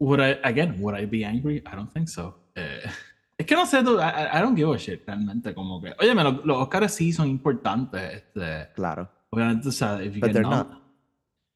[0.00, 1.58] would I, again, would I be angry?
[1.58, 2.48] I don't think so.
[2.54, 2.80] Eh,
[3.38, 6.46] es que no sé, I, I, don't give a shit realmente, como que, oye, los,
[6.46, 8.14] los Oscars sí son importantes.
[8.14, 9.10] Este, claro.
[9.28, 10.82] Obviamente, o sea, if you But get they're not.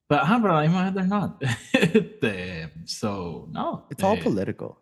[0.07, 1.43] But, ajá, pero a la misma they're not.
[1.73, 3.87] este, so, no.
[3.91, 4.77] It's all eh, political.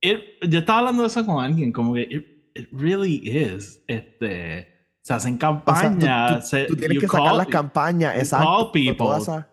[0.00, 2.37] It, yo estaba hablando de eso con alguien, como que it
[2.72, 3.82] really is.
[3.86, 4.68] Este,
[5.02, 6.44] se hacen campañas.
[6.44, 8.72] O sea, tú, tú, tú, tienes que sacar las campañas, exacto.
[8.72, 9.44] Call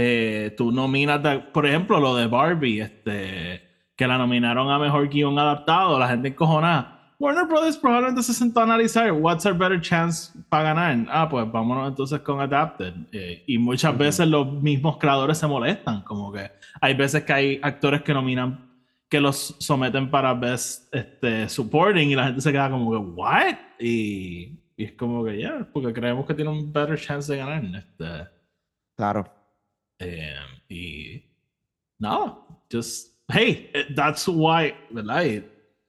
[0.00, 1.20] eh, tú nominas,
[1.52, 3.62] por ejemplo, lo de Barbie, este,
[3.96, 7.14] que la nominaron a mejor guion adaptado, la gente encojonada.
[7.18, 11.04] Warner Brothers probablemente se sentó a analizar what's our better chance para ganar.
[11.10, 12.94] Ah, pues vámonos entonces con Adapted.
[13.10, 16.48] Eh, y muchas veces los mismos creadores se molestan, como que
[16.80, 18.67] hay veces que hay actores que nominan
[19.08, 23.58] que los someten para Best este, Supporting y la gente se queda como que, ¿what?
[23.80, 27.38] Y, y es como que, ya, yeah, porque creemos que tiene un better chance de
[27.38, 27.64] ganar.
[27.64, 28.28] Este,
[28.96, 29.24] claro.
[29.98, 30.34] Eh,
[30.68, 31.22] y
[31.98, 35.44] no, just, hey, that's why, ¿verdad?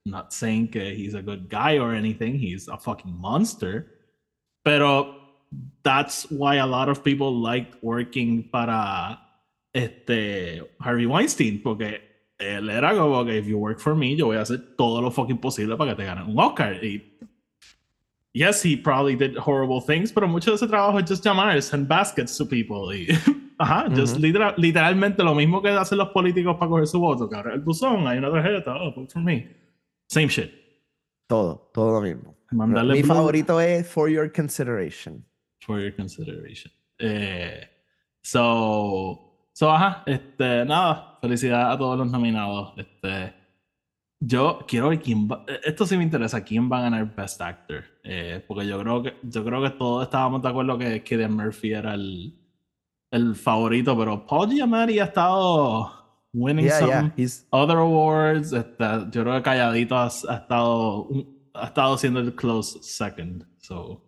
[0.06, 3.86] Not saying que he's a good guy or anything, he's a fucking monster.
[4.64, 5.16] Pero
[5.84, 9.20] that's why a lot of people liked working para
[9.74, 12.09] este Harvey Weinstein, porque
[12.40, 15.12] él era como que, if you work for me, yo voy a hacer todo lo
[15.12, 16.84] fucking posible para que te ganen un Oscar.
[16.84, 17.20] Y,
[18.34, 21.88] yes, he probably did horrible things, pero mucho de ese trabajo es just llamar, send
[21.88, 22.96] baskets to people.
[22.96, 23.08] Y,
[23.60, 27.30] ajá, just literal, literalmente lo mismo que hacen los políticos para coger su voto.
[27.30, 29.48] Que el buzón, hay una tarjeta, oh, vote for me.
[30.08, 30.52] Same shit.
[31.28, 32.36] Todo, todo lo mismo.
[32.52, 35.24] Mi favorito es For Your Consideration.
[35.60, 36.72] For Your Consideration.
[36.98, 37.70] Eh,
[38.24, 42.74] so, So, ajá, este, nada, felicidades a todos los nominados.
[42.78, 43.34] Este,
[44.22, 47.84] yo quiero ver quién va, esto sí me interesa, quién va a ganar Best Actor.
[48.04, 51.74] Eh, porque yo creo que, yo creo que todos estábamos de acuerdo que Killian Murphy
[51.74, 52.38] era el,
[53.12, 56.00] el favorito, pero Paul Giamatti ha estado
[56.34, 57.14] winning some
[57.52, 58.54] other awards.
[58.54, 61.10] Este, yo creo que Calladito ha, estado,
[61.54, 63.46] ha estado siendo el close second.
[63.58, 64.04] So,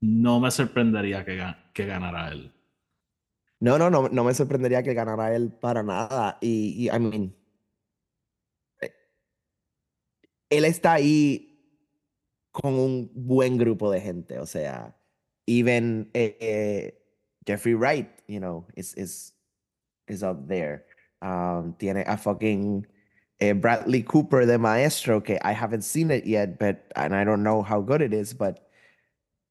[0.00, 2.52] no me sorprendería que, que ganara él.
[3.60, 6.38] No, no, no, no me sorprendería que ganara él para nada.
[6.40, 7.34] Y, I mean,
[8.80, 8.92] eh,
[10.50, 11.44] él está ahí
[12.52, 14.38] con un buen grupo de gente.
[14.38, 14.96] O sea,
[15.46, 16.92] even eh,
[17.46, 19.32] Jeffrey Wright, you know, is, is,
[20.06, 20.84] is up there.
[21.20, 22.86] Um, tiene a fucking
[23.40, 27.42] eh, Bradley Cooper de Maestro, que I haven't seen it yet, but and I don't
[27.42, 28.68] know how good it is, but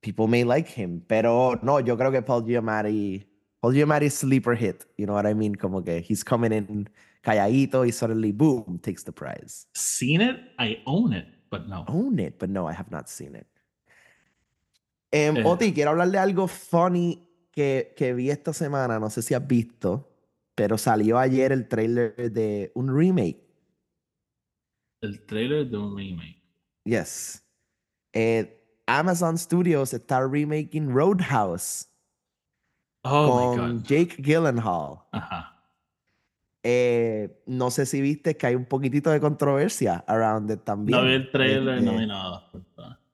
[0.02, 1.04] people may like him.
[1.08, 3.26] Pero no, yo creo que Paul Giamatti,
[3.62, 4.86] Paul Giamatti sleeper hit.
[4.98, 5.56] You know what I mean?
[5.56, 6.90] Como que he's coming in
[7.24, 9.68] calladito y suddenly boom takes the prize.
[9.74, 10.38] Seen it?
[10.60, 11.84] I own it, but no.
[11.88, 13.48] Own it, but no, I have not seen it.
[15.14, 15.44] Um, Eh.
[15.46, 19.00] Oti, quiero hablar de algo funny que, que vi esta semana.
[19.00, 20.08] No sé si has visto,
[20.56, 23.42] pero salió ayer el trailer de un remake.
[25.02, 26.42] El trailer de un remake.
[26.84, 27.44] Yes.
[28.14, 28.54] Eh,
[28.88, 31.88] Amazon Studios está remaking Roadhouse
[33.04, 33.84] Oh con.
[33.84, 35.00] Jake Gyllenhaal.
[35.12, 35.58] Ajá.
[36.70, 41.00] Eh, no sé si viste que hay un poquitito de controversia around it también.
[41.00, 42.52] No vi el trailer, no Este, vi nada.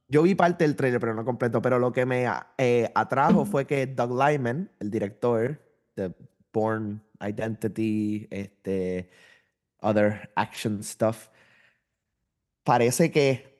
[0.07, 1.61] Yo vi parte del trailer, pero no completo.
[1.61, 2.25] Pero lo que me
[2.57, 5.61] eh, atrajo fue que Doug Lyman, el director
[5.95, 6.13] de
[6.51, 9.11] Born Identity, este,
[9.81, 11.27] other action stuff,
[12.63, 13.53] parece que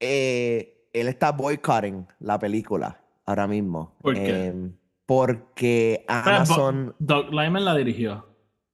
[0.00, 3.94] eh, él está boycotting la película ahora mismo.
[4.00, 4.52] ¿Por qué?
[5.06, 8.24] Porque Amazon, Doug Lyman la dirigió.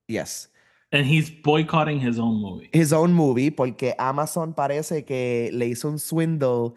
[0.08, 0.48] yes,
[0.92, 2.68] And he's boycotting his own movie.
[2.72, 6.74] his own movie, porque Amazon parece que le hizo un swindle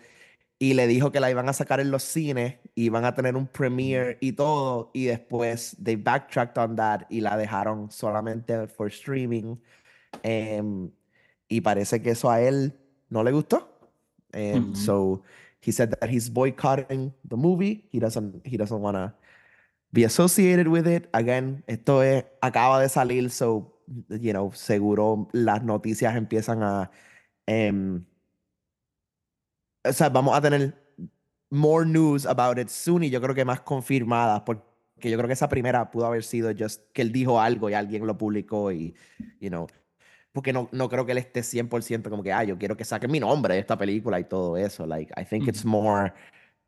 [0.60, 3.36] y le dijo que la iban a sacar en los cines y van a tener
[3.36, 8.88] un premiere y todo, y después they backtracked on that y la dejaron solamente for
[8.88, 9.58] streaming.
[10.22, 10.90] Em,
[11.50, 12.74] y parece que eso a él
[13.10, 13.68] no le gustó.
[14.32, 14.76] Em, Ujú.
[14.76, 15.24] So
[15.62, 17.88] he said that he's boycotting the movie.
[17.92, 19.14] He doesn't, he doesn't want to
[19.94, 21.08] be associated with it.
[21.14, 23.80] Again, esto es, acaba de salir, so,
[24.10, 26.92] you know, seguro las noticias empiezan a,
[27.46, 28.04] em,
[29.86, 30.74] o sea, vamos a tener
[31.50, 35.34] more news about it soon y yo creo que más confirmadas, porque yo creo que
[35.34, 38.96] esa primera pudo haber sido just que él dijo algo y alguien lo publicó y,
[39.40, 39.68] you know,
[40.32, 43.12] porque no, no creo que él esté 100% como que, ah, yo quiero que saquen
[43.12, 44.88] mi nombre de esta película y todo eso.
[44.88, 46.12] Like, I think it's more,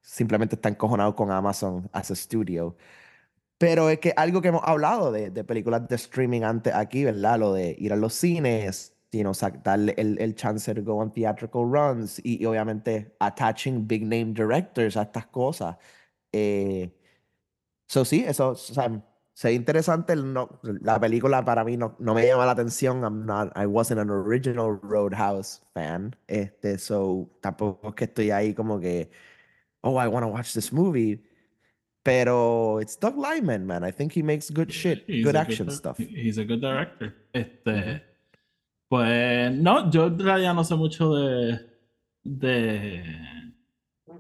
[0.02, 2.78] simplemente está encojonado con Amazon as a studio.
[3.58, 7.40] Pero es que algo que hemos hablado de, de películas de streaming antes aquí, ¿verdad?
[7.40, 11.12] Lo de ir a los cines, you know, darle el, el chance de go on
[11.12, 15.78] theatrical runs y, y obviamente attaching big name directors a estas cosas.
[16.34, 16.92] Eh,
[17.88, 20.16] so sí, eso, o interesante.
[20.18, 23.04] No, la película para mí no, no me llama la atención.
[23.04, 26.16] I'm not, I wasn't an original Roadhouse fan.
[26.28, 29.10] Este, so tampoco estoy ahí como que,
[29.82, 31.24] oh, I want to watch this movie.
[32.06, 33.84] Pero it's Doug Lyman, man.
[33.84, 35.98] I think he makes good shit, He's good action di- stuff.
[35.98, 37.16] He's a good director.
[37.34, 38.04] Este,
[38.88, 41.60] pues no, yo en realidad no sé mucho de
[42.24, 43.04] de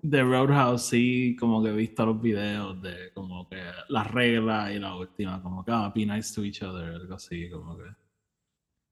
[0.01, 4.79] de Roadhouse, sí, como que he visto los videos de como que las reglas y
[4.79, 7.83] la última, como que ah, be nice to each other, algo así, como que.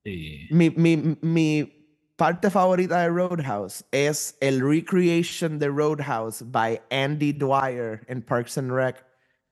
[0.05, 1.82] Y Mi, mi, mi
[2.23, 8.71] parte favorita de Roadhouse es el recreation de Roadhouse by Andy Dwyer en Parks and
[8.71, 9.05] Rec,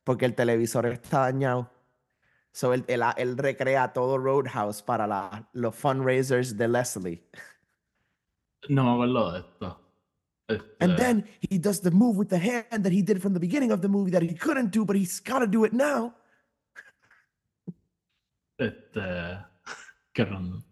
[0.06, 1.70] porque el televisor está dañado.
[2.54, 7.22] So él, él, él recrea todo Roadhouse para la, los fundraisers de Leslie.
[8.70, 9.78] no me acuerdo de esto.
[10.80, 13.74] And then he does the move with the hand that he did from the beginning
[13.74, 16.14] of the movie that he couldn't do, but he's got to do it now.
[18.58, 19.44] Este.
[20.16, 20.64] Qué random.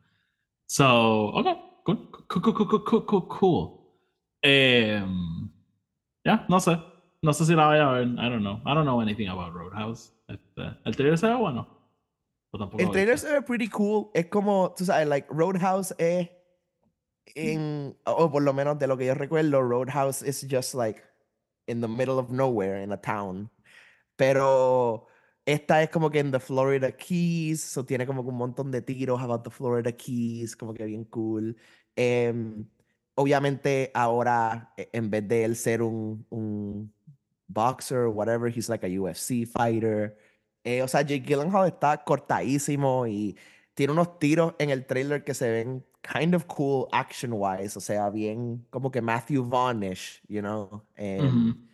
[0.68, 1.69] So, okay.
[1.90, 3.80] Cool, cool, cool, cool, cool, cool, cool.
[4.44, 5.50] Em,
[6.24, 6.78] ya, no sé.
[7.22, 8.08] No sé si la voy a ver.
[8.08, 8.62] I don't know.
[8.66, 10.12] I don't know anything about Roadhouse.
[10.28, 11.68] Este, el trailer se ve bueno.
[12.52, 14.10] O El trailer se ve pretty cool.
[14.14, 16.30] Es como, tú sabes, like Roadhouse es
[17.36, 21.02] en, o por lo menos de lo que yo recuerdo, Roadhouse is just like
[21.68, 23.52] in the middle of nowhere in a town.
[24.16, 25.08] Pero
[25.46, 28.82] esta es como que en the Florida Keys, so tiene como que un montón de
[28.82, 31.56] tiros about the Florida Keys, como que bien cool.
[32.02, 32.64] Em,
[33.16, 36.94] obviamente ahora, e- en vez de él ser un, un
[37.48, 40.16] boxer whatever, he's like a UFC fighter.
[40.64, 43.36] Eh, o sea, Jake Gyllenhaal está cortadísimo y
[43.74, 47.82] tiene unos tiros en el trailer que se ven kind of cool action wise, o
[47.82, 50.86] sea, bien como que Matthew Vaughn-ish, you know.
[50.96, 51.68] Em.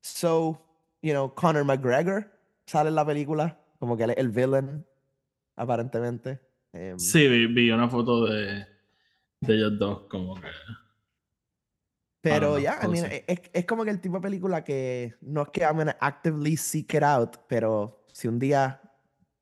[0.00, 0.62] So,
[1.02, 2.30] you know, Conor McGregor
[2.66, 4.86] sale en la película, como que él es el villain,
[5.56, 6.40] aparentemente.
[6.72, 8.66] Em, Sí, vi, vi una foto de,
[9.40, 10.48] de ellos dos, como que.
[12.22, 13.16] Pero ya, I we'll mean, see.
[13.16, 15.96] e- es, es como que el tipo de película que no es que I'm gonna
[16.00, 18.80] actively seek it out, pero si un día,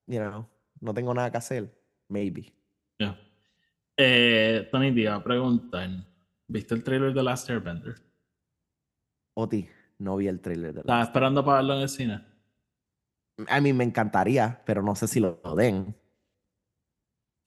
[0.07, 0.49] you know,
[0.81, 1.73] no tengo nada que hacer,
[2.09, 2.53] maybe.
[2.99, 3.17] ya.
[3.97, 5.89] Eh, Tony, te iba a preguntar
[6.49, 7.95] ¿Viste el trailer de Last Airbender?
[9.35, 11.11] Oti, no vi el trailer de Estaba Last.
[11.11, 12.25] esperando para verlo en el cine.
[13.49, 15.95] A mí me encantaría, pero no sé si lo, lo den.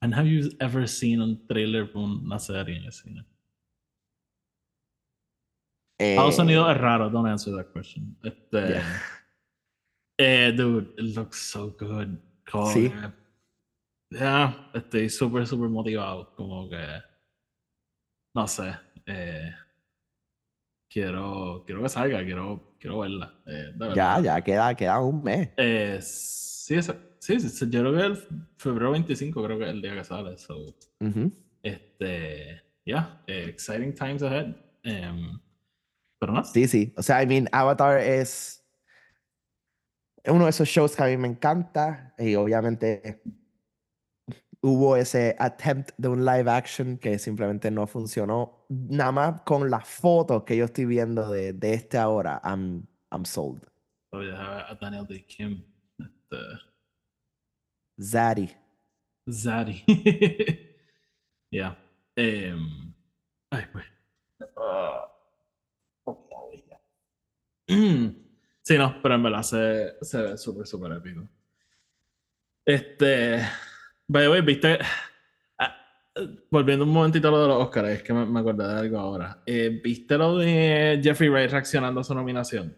[0.05, 3.25] And have you ever seen un trailer para una serie en el cine?
[5.99, 8.15] Estados Eh, Unidos es raro, don't answer that question.
[8.23, 9.01] Este, Yeah.
[10.19, 12.19] eh, dude, it looks so good.
[12.51, 12.91] Como Sí.
[12.91, 16.35] que- ya, estoy súper, súper motivado.
[16.35, 16.85] Como que,
[18.35, 18.75] no sé,
[19.07, 19.55] eh,
[20.87, 23.33] quiero, quiero que salga, quiero, quiero verla.
[23.47, 25.49] eh, de Ya, ya queda, queda un mes.
[25.57, 28.17] Eh, sí, ese- sí, sí, yo creo que el
[28.57, 30.37] febrero 25 creo que es el día que sale.
[30.37, 31.31] So, Ujú.
[31.63, 34.55] este, yeah, eh, exciting times ahead.
[34.83, 35.39] Em,
[36.19, 36.93] pero no, Sí, sí.
[36.97, 38.63] O sea, I mean, Avatar es
[40.27, 42.13] uno de esos shows que a mí me encanta.
[42.17, 43.21] Y obviamente
[44.61, 48.65] hubo ese attempt de un live action que simplemente no funcionó.
[48.69, 53.25] Nada más con las fotos que yo estoy viendo de, de este ahora, I'm, I'm
[53.25, 53.63] sold.
[54.11, 55.25] Oye, a a Daniel D.
[55.25, 55.63] Kim,
[55.99, 56.37] este,
[58.01, 58.49] Zaddy.
[59.29, 59.83] Zaddy.
[61.51, 61.77] yeah.
[62.15, 62.93] Em,
[63.51, 63.85] ay, pues.
[68.61, 71.27] Sí, no, pero en verdad se, se ve súper, súper épico.
[72.65, 73.41] Este.
[74.07, 74.79] By the way, viste.
[75.59, 75.75] Ah,
[76.49, 78.99] volviendo un momentito a lo de los Oscars, es que me, me acordé de algo
[78.99, 79.43] ahora.
[79.45, 82.75] Eh, ¿Viste lo de Jeffrey Wright reaccionando a su nominación?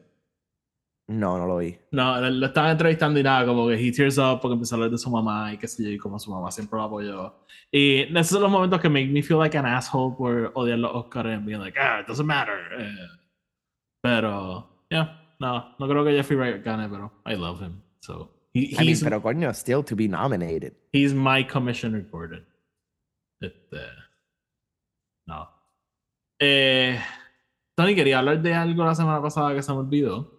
[1.10, 1.78] No, no lo vi.
[1.91, 4.78] No, lo, lo estaban entrevistando y nada, como que he tears up porque empezó a
[4.78, 7.46] hablar de su mamá y qué sé yo, y como su mamá siempre lo apoyó.
[7.72, 10.91] Y esos son los momentos que make me feel like an asshole por odiar los
[10.93, 12.58] Oscars and being like, ah, it doesn't matter.
[12.78, 13.08] Eh,
[14.02, 17.82] pero, yeah, no, no creo que Jeffrey Wright gane, pero I love him.
[18.02, 20.74] So, he, I mean, he's, pero coño, still to be nominated.
[20.91, 22.46] he's my commissioner Gordon.
[23.41, 23.80] Este,
[25.26, 25.48] no.
[26.39, 27.00] Eh,
[27.76, 30.37] Tony, quería hablar de algo la semana pasada que se me olvidó.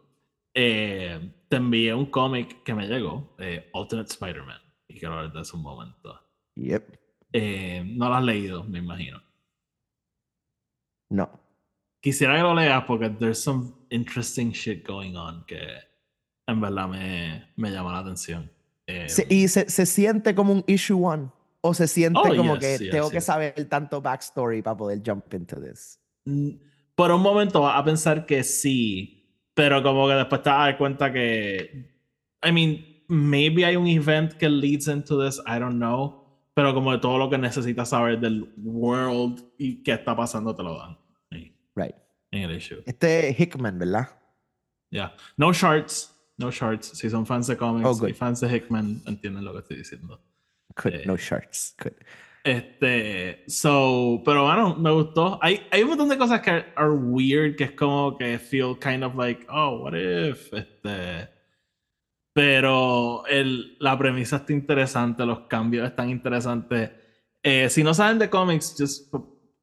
[0.61, 5.41] Eh, te envié un cómic que me llegó, eh, Alternate Spider-Man, y quiero hablar de
[5.43, 6.21] eso un momento.
[6.57, 6.99] Yep.
[7.33, 9.23] Eh, no lo has leído, me imagino.
[11.11, 11.31] No.
[12.01, 15.61] Quisiera que lo leas porque there's some interesting shit going on que
[16.49, 18.51] en verdad me, me llama la atención.
[18.87, 21.31] Eh, Se- ¿Y se, se siente como un issue one?
[21.61, 23.25] ¿O se siente Oh, como yes, que yes, tengo que yes.
[23.25, 26.01] saber tanto backstory para poder jump into this?
[26.25, 26.51] Mm,
[26.95, 29.18] Por un momento vas a pensar que sí,
[29.59, 31.85] pero como que después te dar cuenta que.
[32.45, 36.25] I mean, maybe hay un event que leads into this, I don't know.
[36.55, 40.63] Pero como de todo lo que necesitas saber del world y qué está pasando, te
[40.63, 40.97] lo dan.
[41.75, 41.97] Right.
[42.31, 42.85] En el issue.
[42.87, 44.09] Este es Hickman, ¿verdad?
[44.91, 45.17] Yeah.
[45.37, 46.15] No shorts.
[46.37, 46.97] No shorts.
[46.97, 50.21] Si son fans de comics Oh, y fans de Hickman, entienden lo que estoy diciendo.
[50.81, 50.95] Good.
[50.95, 51.75] Eh, no shirts.
[51.83, 51.95] Good.
[52.49, 55.39] Este, so, pero bueno, me gustó.
[55.43, 59.05] Hay, hay un montón de cosas que are weird, que es como que feel kind
[59.05, 60.51] of like, oh, what if?
[60.55, 61.29] Este,
[62.33, 66.91] pero el, la premisa está interesante, los cambios están interesantes.
[67.43, 69.13] Eh, si no saben de cómics, just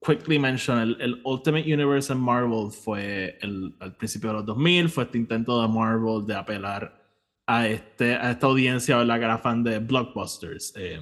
[0.05, 4.89] quickly mention, el, el Ultimate Universe en Marvel fue el, al principio de los 2000,
[4.89, 7.01] fue este intento de Marvel de apelar
[7.47, 9.17] a, este, a esta audiencia, ¿verdad?
[9.17, 10.73] Que era fan de blockbusters.
[10.75, 10.99] eh,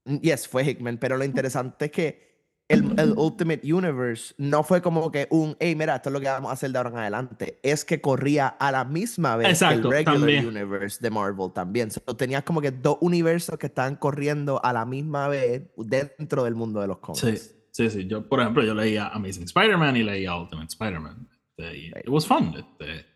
[0.05, 2.34] Mm, Yes, fue Hickman, pero lo interesante es que
[2.69, 6.27] el, el Ultimate Universe no fue como que un, hey, mira, esto es lo que
[6.29, 7.59] vamos a hacer de ahora en adelante.
[7.63, 10.47] Es que corría a la misma vez Exacto, que el regular también.
[10.47, 11.91] universe de Marvel también.
[11.91, 16.55] So, tenías como que dos universos que estaban corriendo a la misma vez dentro del
[16.55, 17.55] mundo de los Sí, cómics.
[17.71, 18.07] sí, sí.
[18.07, 21.29] Yo, por ejemplo, yo leía Amazing Spider-Man y leía Ultimate Spider-Man.
[21.57, 21.77] Este.
[22.01, 22.55] It was fun.
[22.57, 23.07] este.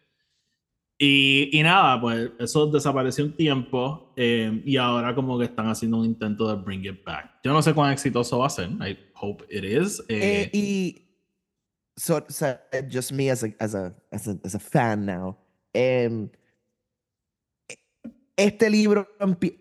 [1.00, 5.98] Y, y nada, pues eso desapareció un tiempo eh, y ahora como que están haciendo
[5.98, 7.40] un intento de bring it back.
[7.44, 8.68] Yo no sé cuán exitoso va a ser.
[8.70, 10.00] I hope it is.
[10.08, 11.08] Eh, Eh, y
[11.96, 12.46] so, so,
[12.90, 15.36] just me as a, as a, as a, as a fan now.
[15.72, 16.28] em,
[18.36, 19.08] este libro,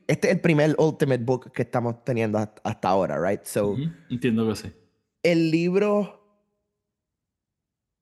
[0.08, 3.44] este es el primer Ultimate Book que estamos teniendo hasta, ahora, right?
[3.44, 4.72] So, ujú, entiendo que sí.
[5.24, 6.20] el libro,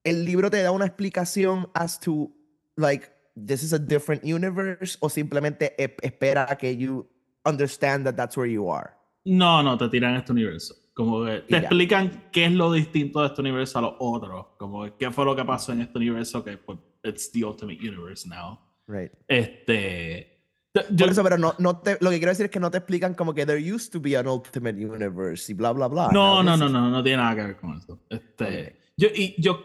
[0.04, 2.30] el libro te da una explicación as to,
[2.76, 7.06] like, this is a different universe o simplemente e- espera a que you
[7.44, 8.90] understand that that's where you are.
[9.24, 10.74] No, no, te tiran este universo.
[10.94, 11.58] Como que Y te ya.
[11.58, 14.46] explican qué es lo distinto de este universo a los otros.
[14.58, 17.78] Como que qué fue lo que pasó en este universo que pues, it's the ultimate
[17.80, 18.58] universe now.
[18.86, 19.12] Right.
[19.28, 20.40] Este.
[20.72, 22.70] te- yo- Por eso, pero no, no te, lo que quiero decir es que no
[22.70, 26.08] te explican como que there used to be an ultimate universe y bla, bla, bla.
[26.12, 27.98] no, no, no, is- no, no tiene nada que ver con eso.
[28.08, 28.74] Este, Ok.
[28.96, 29.58] yo, y yo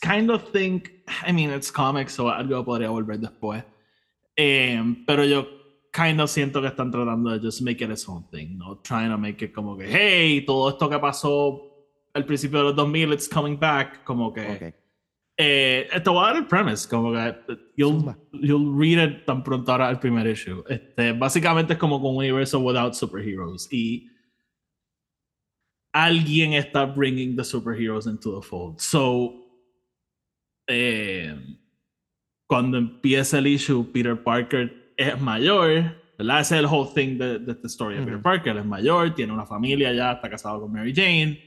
[0.00, 0.90] kind of think,
[1.26, 3.64] I mean, it's comics, so algo podría volver después.
[4.36, 5.46] Em, pero yo
[5.92, 8.80] kind of siento que están tratando de just make it its own thing, ¿no?
[8.82, 11.60] Trying to make it como que, hey, todo esto que pasó
[12.14, 14.40] al principio de los 2000, it's coming back, como que...
[14.40, 14.74] Ok.
[15.38, 17.34] Eh, te voy a dar el premise, como que
[17.76, 20.62] you'll, you'll read it tan pronto ahora el primer issue.
[20.68, 24.10] Este, básicamente es como con un universo without superheroes y
[25.92, 28.78] alguien está bringing the superheroes into the fold.
[28.78, 29.41] So,
[30.66, 31.34] eh,
[32.46, 36.40] cuando empieza el issue, Peter Parker es mayor, ¿verdad?
[36.40, 37.96] Ese es el whole thing de, de esta story.
[37.98, 38.22] Peter Ujú.
[38.22, 41.40] Parker es mayor, tiene una familia ya, está casado con Mary Jane,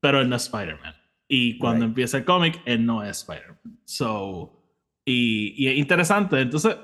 [0.00, 0.94] pero él no es Spider-Man.
[1.28, 1.90] Y cuando Right.
[1.90, 3.80] empieza el cómic, él no es Spider-Man.
[3.84, 4.52] So,
[5.04, 6.40] y, y es interesante.
[6.40, 6.76] Entonces,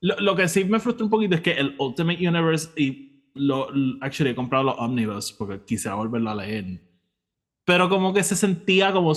[0.00, 3.68] lo, lo que sí me frustra un poquito es que el Ultimate Universe, y lo,
[4.00, 6.80] actually he comprado los Omnibus porque quisiera volverlo a leer.
[7.64, 9.12] Pero como que se sentía como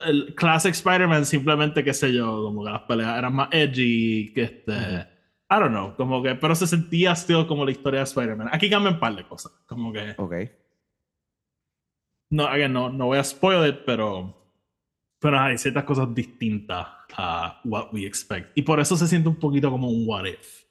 [0.00, 4.42] el Classic Spider-Man, simplemente, qué sé yo, como que las peleas eran más edgy, que
[4.42, 4.72] este.
[4.72, 5.08] Ujú.
[5.50, 8.48] I don't know, como que, pero se sentía still como la historia de Spider-Man.
[8.50, 10.34] Aquí cambian un par de cosas, como que, Ok.
[12.30, 14.34] no, again, no, no voy a spoil it, pero,
[15.20, 16.86] pero hay ciertas cosas distintas
[17.16, 18.50] a what we expect.
[18.56, 20.64] Y por eso se siente un poquito como un what if,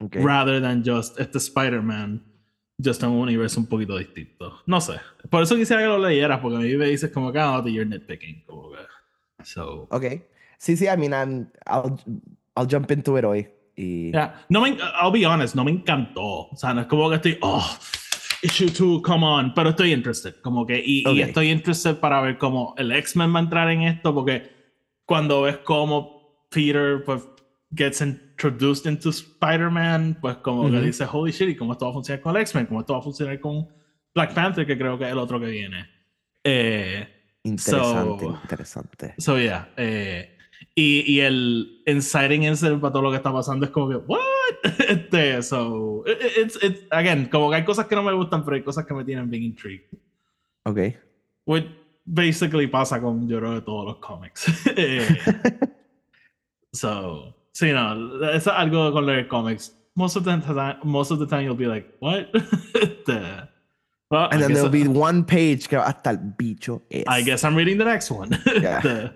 [0.00, 0.16] ok.
[0.16, 2.22] rather than just este Spider-Man,
[2.82, 4.60] just en un universo un poquito distinto.
[4.66, 4.94] No sé,
[5.30, 7.84] por eso quisiera que lo leyeras, porque a mí me dices como que, ah, you're
[7.84, 8.78] nitpicking, como que,
[9.44, 9.86] so...
[9.90, 10.04] Ok.
[10.58, 11.98] Sí, sí, I mean, I'm, I'll,
[12.56, 13.48] I'll jump into it hoy.
[13.76, 14.10] Y...
[14.10, 14.44] Yeah.
[14.48, 16.48] No me, I'll be honest, no me encantó.
[16.50, 17.64] O sea, no es como que estoy, oh,
[18.42, 20.34] issue 2, come on, pero estoy interested.
[20.42, 21.28] Como que, y, y Ok.
[21.28, 24.50] estoy interested para ver cómo el X-Men va a entrar en esto, porque
[25.04, 27.22] cuando ves cómo Peter, pues,
[27.74, 28.00] gets
[28.38, 32.20] introduced into Spider-Man, pues como que dice, holy shit, ¿y cómo esto va a funcionar
[32.22, 32.66] con X-Men?
[32.66, 33.68] ¿Cómo esto va a funcionar con
[34.14, 35.88] Black Panther, que creo que es el otro que viene?
[36.44, 37.08] Eh,
[37.42, 39.14] Interesante, so- interesante.
[39.18, 39.72] So, yeah.
[39.76, 40.36] eh,
[40.74, 44.20] y, y el inciting incident para todo lo que está pasando es como que, ¿what?
[44.88, 48.44] Este, so, it- it- it's, it's, again, como que hay cosas que no me gustan,
[48.44, 49.86] pero hay cosas que me tienen bien intrigued.
[50.64, 50.78] Ok.
[51.46, 51.66] Which
[52.04, 54.46] basically pasa con, yo creo, de todos los cómics.
[54.76, 55.06] Eh,
[56.72, 59.74] so, sí, no, eso es algo con los cómics.
[59.94, 62.30] Most of the time, most of the time you'll be like, what?
[62.74, 63.48] Este,
[64.10, 67.04] well, And I then there'll be one page que hasta el bicho es.
[67.08, 68.30] I guess I'm reading the next one.
[68.46, 68.78] Yeah.
[68.78, 69.10] Este,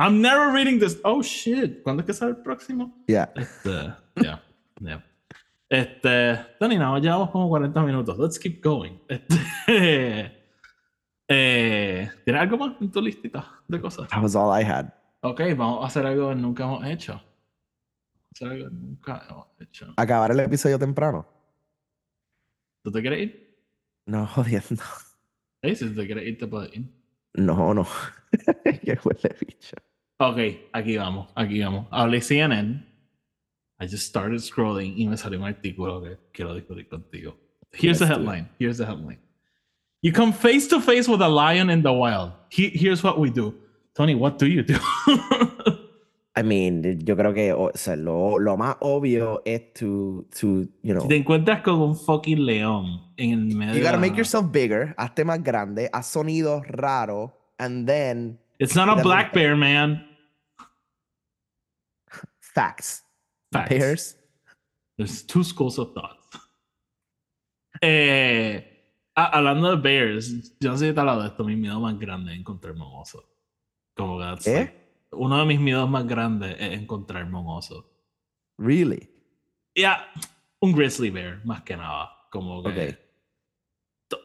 [0.00, 0.98] I'm never reading this.
[1.04, 1.84] Oh shit.
[1.84, 2.92] ¿Cuándo es que sale el próximo?
[3.06, 3.28] Yeah.
[3.36, 4.40] Este, yeah,
[4.80, 5.02] yeah.
[5.70, 8.18] Este, Tony, no, llevamos como 40 minutos.
[8.18, 8.98] Let's keep going.
[9.08, 10.32] Este,
[11.28, 14.08] eh, ¿Tienes algo más en tu listita de cosas?
[14.08, 14.92] That was all I had.
[15.22, 17.22] Ok, vamos a hacer algo que nunca hemos hecho.
[18.40, 19.92] Nunca hemos hecho.
[19.96, 21.26] Acabar el episodio temprano.
[22.82, 23.56] ¿Tú te quieres ir?
[24.06, 24.82] No, jodiendo.
[25.62, 26.84] Sí, si te quieres ir, te puedes ir.
[27.34, 27.86] No, no.
[28.64, 29.76] que huele bicho.
[30.18, 30.38] Ok,
[30.72, 31.86] aquí vamos, aquí vamos.
[31.90, 32.86] Hablé CNN.
[33.80, 37.36] I just started scrolling y me salió un artículo que quiero discutir contigo.
[37.72, 38.48] Here's the headline.
[38.58, 39.18] Here's the headline.
[40.00, 42.32] You come face to face with a lion in the wild.
[42.50, 43.54] He- here's what we do.
[43.94, 44.76] Tony, what do you do?
[46.36, 50.92] I mean, yo creo que o sea, lo, lo más obvio es to, to, you
[50.92, 54.50] know, si te encuentras con un fucking león en el medio you gotta make yourself
[54.50, 60.04] bigger, hazte más grande, haz sonidos raros, and then It's not a black bear, man.
[62.40, 63.02] facts.
[63.52, 63.68] Facts.
[63.70, 64.16] Bears.
[64.96, 66.18] There's two schools of thought.
[67.80, 68.64] Eh,
[69.16, 71.44] hablando de bears, yo no sé si te he hablado de esto.
[71.44, 73.24] Mi miedo más grande es encontrarme un oso.
[73.96, 74.54] Como que ¿Eh?
[74.54, 74.83] like-
[75.16, 77.90] uno de mis miedos más grandes es encontrarme un oso.
[78.58, 79.10] Really?
[79.74, 80.06] Ya,
[80.60, 82.10] un grizzly bear, más que nada.
[82.30, 82.96] Como que.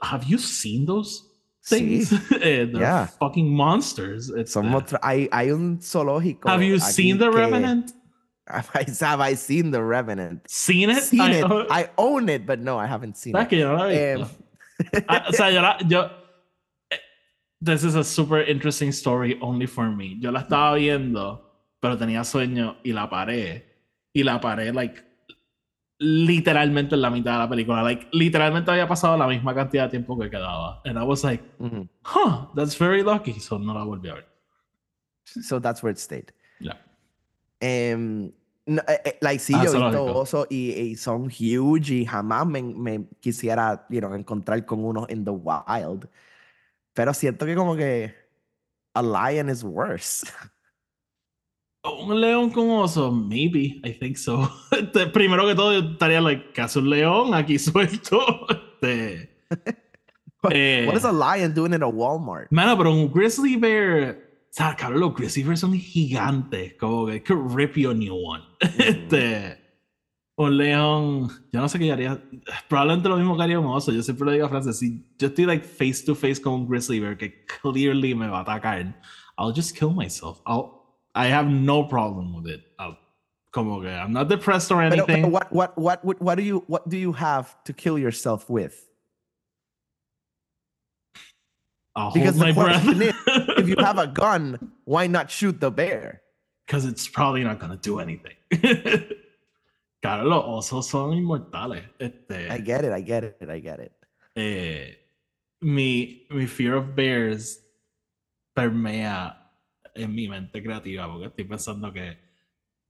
[0.02, 1.24] Have you seen those
[1.62, 1.78] Sí.
[1.78, 2.12] things?
[2.42, 3.08] Eh, they're Yeah.
[3.20, 4.30] fucking monsters.
[4.30, 6.48] It's, Son otra- hay, hay un zoológico.
[6.50, 7.92] have you seen The que- Revenant?
[8.48, 10.42] Have I, seen The Revenant?
[10.50, 11.04] Seen it?
[11.04, 11.44] Seen I- it.
[11.44, 13.50] oh, I own it, but no, I haven't seen ¿Sabes it.
[13.50, 14.28] que yo no la he visto?
[15.08, 16.10] Ah, o sea, yo, la- yo-
[17.62, 20.18] This is a super interesting story only for me.
[20.20, 21.42] Yo la estaba viendo,
[21.82, 23.66] pero tenía sueño y la paré.
[24.14, 25.04] Y la paré, like,
[26.00, 27.84] literalmente en la mitad de la película.
[27.84, 30.82] Like, literalmente había pasado la misma cantidad de tiempo que quedaba.
[30.86, 31.44] And I was like,
[32.04, 33.40] huh, that's very lucky.
[33.40, 34.26] So no la volví a ver.
[35.26, 36.32] So that's where it stayed.
[38.70, 42.06] No, eh, eh, like, sí, Ah, yo he visto osos y, y son huge y
[42.06, 46.08] jamás me, me quisiera, you know, encontrar con uno in the wild.
[46.94, 48.14] Pero siento que como que
[48.94, 50.28] a lion is worse.
[51.84, 54.50] Un león con oso, maybe, I think so.
[54.72, 58.20] Este, primero que todo, yo estaría like, ¿qué hace un león aquí suelto?
[58.50, 59.30] Este,
[60.42, 62.50] What eh, is a lion doing in a Walmart?
[62.52, 67.22] Mano, pero un grizzly bear, o sea, cabrón, los grizzly bears son gigantes, como que
[67.22, 68.42] could rip you a new one.
[68.78, 69.59] Este,
[70.40, 72.22] un león, yo no sé qué haría,
[72.70, 73.92] probablemente lo mismo que haría un oso.
[73.92, 76.68] Yo siempre le digo a Francis, si yo estoy like face to face con un
[76.68, 78.96] grizzly bear que clearly me va a atacar,
[79.38, 80.40] I'll just kill myself.
[80.46, 82.62] I'll, I have no problem with it.
[82.80, 82.98] I'll-
[83.52, 85.24] como que I'm not depressed or Pero, anything.
[85.24, 88.48] pero what, what, what, what, what do you, what do you have to kill yourself
[88.50, 88.88] with?
[91.96, 92.84] I'll Because the my breath.
[92.84, 93.14] question is,
[93.58, 96.22] If you have a gun, why not shoot the bear?
[96.68, 98.36] Because it's probably not gonna do anything.
[100.02, 101.84] Claro, los osos son inmortales.
[102.00, 103.92] Este, I get it, I get it, I get it.
[104.36, 104.98] eh,
[105.62, 107.62] mi, mi fear of bears
[108.54, 109.36] permea
[109.96, 112.18] en mi mente creativa porque estoy pensando que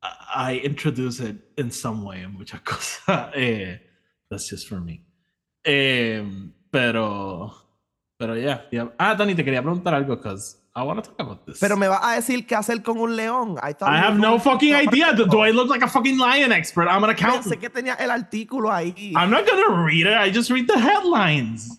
[0.01, 3.32] I introduce it in some way en muchas cosas.
[3.36, 3.80] Eh,
[4.30, 5.03] that's just for me.
[5.64, 6.24] Eh,
[6.72, 7.51] pero,
[8.18, 8.93] pero yeah, yeah.
[8.97, 11.59] Ah, Tony, te quería preguntar algo because I want to talk about this.
[11.59, 13.57] Pero me vas a decir qué hacer con un león.
[13.61, 15.13] I, I have no fucking idea.
[15.13, 16.88] Do, do I look like a fucking lion expert?
[16.88, 17.43] I'm an accountant.
[17.45, 19.13] Pensé que tenía el artículo ahí.
[19.15, 20.13] I'm not gonna read it.
[20.17, 21.77] I just read the headlines.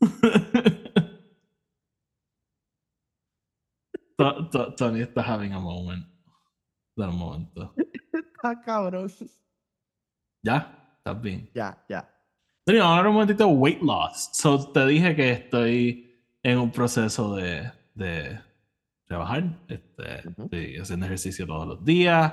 [4.18, 6.04] To- to- Tony está having a moment.
[6.96, 7.72] Un momento.
[8.42, 9.08] Ah, cabrón.
[10.42, 10.74] ¿Ya?
[10.98, 11.48] ¿Estás bien?
[11.54, 12.08] Ya, ya.
[12.66, 14.30] Tony, vamos a hablar un momentito weight loss.
[14.32, 16.07] So, te dije que estoy
[16.42, 18.38] en un proceso de, de
[19.06, 19.44] trabajar.
[19.68, 20.44] Este, Ujú.
[20.44, 22.32] Estoy haciendo ejercicio todos los días.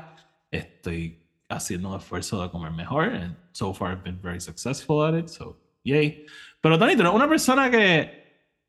[0.51, 3.05] Estoy haciendo un esfuerzo de comer mejor.
[3.09, 5.27] And so far, I've been very successful at it.
[5.29, 6.25] So, yay.
[6.61, 8.23] Pero, Tony, tú eres una persona que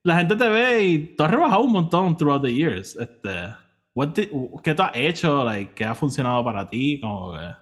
[0.04, 2.96] la gente te ve y tú has rebajado un montón throughout the years.
[2.96, 3.54] Este,
[3.94, 4.30] what did-
[4.62, 5.44] ¿Qué tú has hecho?
[5.44, 7.00] Like, ¿Qué ha funcionado para ti?
[7.00, 7.54] Como que...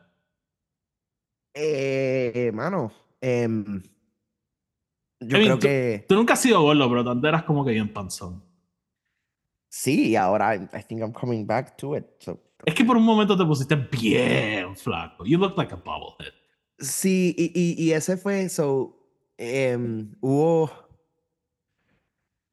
[1.56, 3.80] Eh, mano, em,
[5.28, 7.64] yo I mean, creo tú- que Tú nunca has sido gordo, pero tú eras como
[7.64, 8.42] que bien panzón.
[9.68, 12.04] sí, ahora I, think I'm coming back to it.
[12.20, 15.24] So, Es que por un momento te pusiste bien flaco.
[15.26, 16.32] You look like a bobblehead.
[16.78, 18.96] sí, y, y, y ese fue, so,
[19.36, 20.70] em, hubo,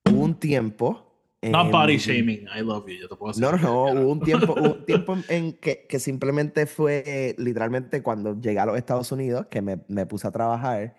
[0.09, 1.07] hubo un tiempo.
[1.43, 2.47] Not body em, shaming.
[2.55, 2.95] I love you.
[3.01, 3.33] Yo te puedo.
[3.39, 7.35] No, no, no, hubo un tiempo, hubo un tiempo en que, que simplemente fue eh,
[7.39, 10.95] literalmente cuando llegué a los Estados Unidos que me, me puse a trabajar,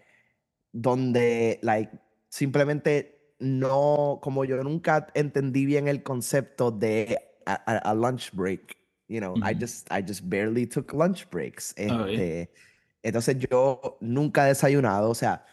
[0.72, 1.90] donde, like,
[2.28, 8.76] simplemente no, como yo nunca entendí bien el concepto de a, a- a lunch break,
[9.08, 9.60] you know, I Ujú.
[9.60, 11.74] just, I just barely took lunch breaks.
[11.78, 12.06] Ah.
[12.08, 12.52] Este,
[13.02, 15.44] entonces yo nunca he desayunado, o sea,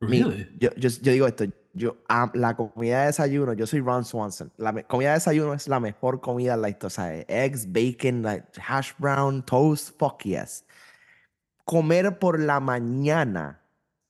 [0.00, 0.46] mi- Really?
[0.60, 4.52] yo, yo, yo digo esto, yo am- la comida de desayuno, yo soy Ron Swanson.
[4.58, 6.86] La me- comida de desayuno es la mejor comida en la historia.
[6.86, 10.64] O sea, eggs, bacon, like, hash brown, toast, fuck yes.
[11.64, 13.57] Comer por la mañana,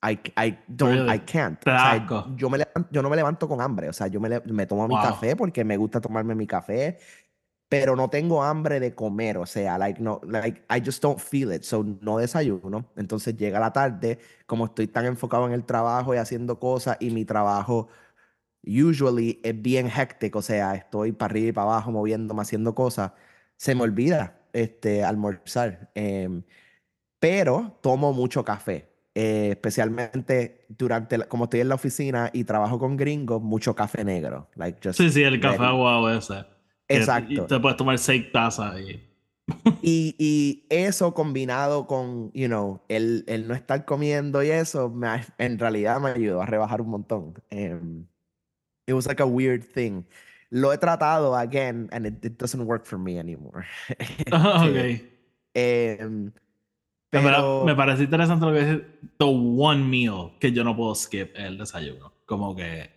[0.01, 1.19] I, I don't, I Really?
[1.25, 1.59] can't.
[1.59, 3.89] Te O sea, yo, me levan- yo no me levanto con hambre.
[3.89, 5.03] O sea, yo me, me tomo mi Wow.
[5.03, 6.97] café porque me gusta tomarme mi café,
[7.67, 9.37] pero no tengo hambre de comer.
[9.37, 11.63] O sea, like, no, like, I just don't feel it.
[11.63, 12.85] So, no desayuno.
[12.95, 17.09] Entonces llega la tarde, como estoy tan enfocado en el trabajo y haciendo cosas, y
[17.11, 17.89] mi trabajo
[18.63, 20.35] usually es bien hectic.
[20.35, 23.11] O sea, estoy para arriba y para abajo moviéndome, haciendo cosas.
[23.57, 25.91] Se me olvida este, almorzar.
[25.95, 26.43] Em,
[27.19, 28.88] pero tomo mucho café.
[29.15, 34.03] Eh, especialmente durante, la- como estoy en la oficina y trabajo con gringos, mucho café
[34.03, 34.49] negro.
[34.55, 36.45] Like just Sí, sí, el café aguado ese.
[36.87, 37.31] Exacto.
[37.45, 39.05] Y te puedes tomar seis tazas y...
[39.81, 45.07] Y, y eso combinado con, you know, el, el no estar comiendo y eso, me
[45.37, 47.33] en realidad me ayudó a rebajar un montón.
[47.49, 48.05] Em,
[48.87, 50.03] it was like a weird thing.
[50.51, 53.65] Lo he tratado again and it, it doesn't work for me anymore.
[54.25, 55.01] Este, ok.
[55.53, 56.33] verdad,
[57.09, 58.81] pero me parece interesante lo que dices.
[59.17, 62.13] The one meal que yo no puedo skip el desayuno.
[62.25, 62.89] Como que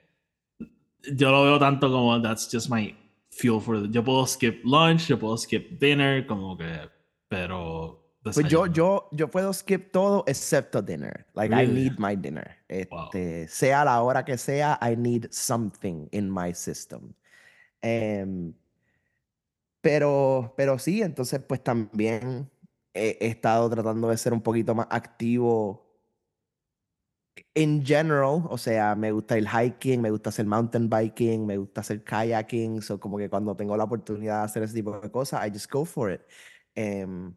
[1.14, 2.94] yo lo veo tanto como that's just my
[3.30, 3.88] fuel for the...
[3.88, 6.88] Yo puedo skip lunch, yo puedo skip dinner, como que...
[7.28, 7.98] Pero...
[8.22, 11.26] Pues yo, yo, yo puedo skip todo excepto dinner.
[11.34, 11.90] Like, I Really?
[11.90, 12.56] need my dinner.
[12.88, 13.06] Wow.
[13.06, 17.14] Este, Sea la hora que sea, I need something in my system.
[17.80, 18.54] Em,
[19.80, 22.48] pero, pero sí, entonces pues también
[22.94, 25.92] he, he estado tratando de ser un poquito más activo
[27.54, 28.42] en general.
[28.48, 32.82] O sea, me gusta ir hiking, me gusta hacer mountain biking, me gusta hacer kayaking.
[32.82, 35.70] So como que cuando tengo la oportunidad de hacer ese tipo de cosas, I just
[35.70, 36.20] go for it.
[36.74, 37.34] Em,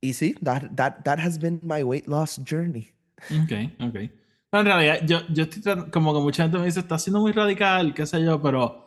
[0.00, 2.92] y sí, that, that, that has been my weight loss journey.
[3.30, 4.10] Ok, ok.
[4.52, 7.94] en realidad, yo, yo estoy como que mucha gente me dice, está siendo muy radical,
[7.94, 8.83] qué sé yo, pero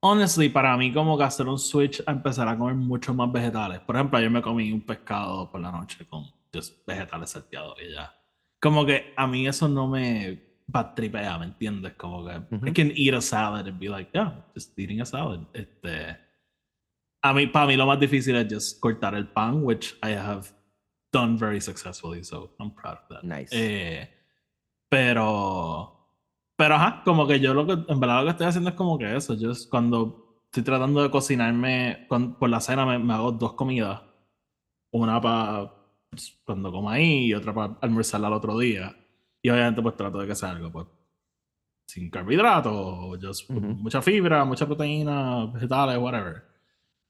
[0.00, 3.80] honestly, para mí como que hacer un switch a empezar a comer mucho más vegetales.
[3.80, 6.24] Por ejemplo, ayer me comí un pescado por la noche con
[6.54, 8.14] just vegetales salteados y ya.
[8.60, 10.48] Como que a mí eso no me
[10.94, 11.94] tripea, ¿me entiendes?
[11.94, 12.66] Como que Ujú.
[12.66, 15.40] I can eat a salad and be like, yeah, just eating a salad.
[15.52, 16.16] Este,
[17.22, 20.52] a mí, para mí lo más difícil es just cortar el pan, which I have
[21.12, 23.24] done very successfully, so I'm proud of that.
[23.24, 23.50] Nice.
[23.52, 24.08] Eh,
[24.90, 25.97] pero,
[26.58, 28.98] pero ajá, como que yo lo que, en verdad lo que estoy haciendo es como
[28.98, 33.54] que eso, yo cuando estoy tratando de cocinarme, por la cena me, me hago dos
[33.54, 34.02] comidas,
[34.92, 35.72] una para
[36.44, 38.96] cuando como ahí y otra para almorzarla al otro día.
[39.42, 40.86] Y obviamente pues trato de que sea algo pues
[41.86, 43.60] sin carbohidratos, just Ujú.
[43.60, 46.42] mucha fibra, mucha proteína, vegetales, whatever.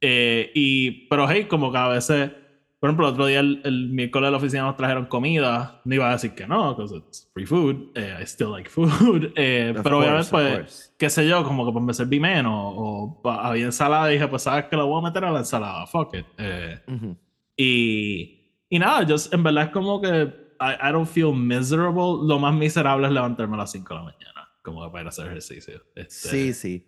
[0.01, 2.33] Eh, y, pero hey, como que a veces,
[2.81, 5.95] por ejemplo, el otro día, el, el miércoles de la oficina nos trajeron comida, no
[5.95, 9.75] iba a decir que no, because it's free food, eh, I still like food, eh,
[9.83, 13.65] pero obviamente, pues, qué sé yo, como que pues me serví menos, o pa- había
[13.65, 16.27] ensalada y dije, pues sabes que lo voy a meter a la ensalada, fuck it.
[16.39, 17.17] Eh, Ujú.
[17.57, 22.27] y, y nada, yo en verdad es como que I, I don't feel miserable.
[22.27, 25.07] Lo más miserable es levantarme a las 5 de la mañana, como que para ir
[25.07, 25.83] a hacer ejercicio.
[25.95, 26.87] Este, Sí, sí.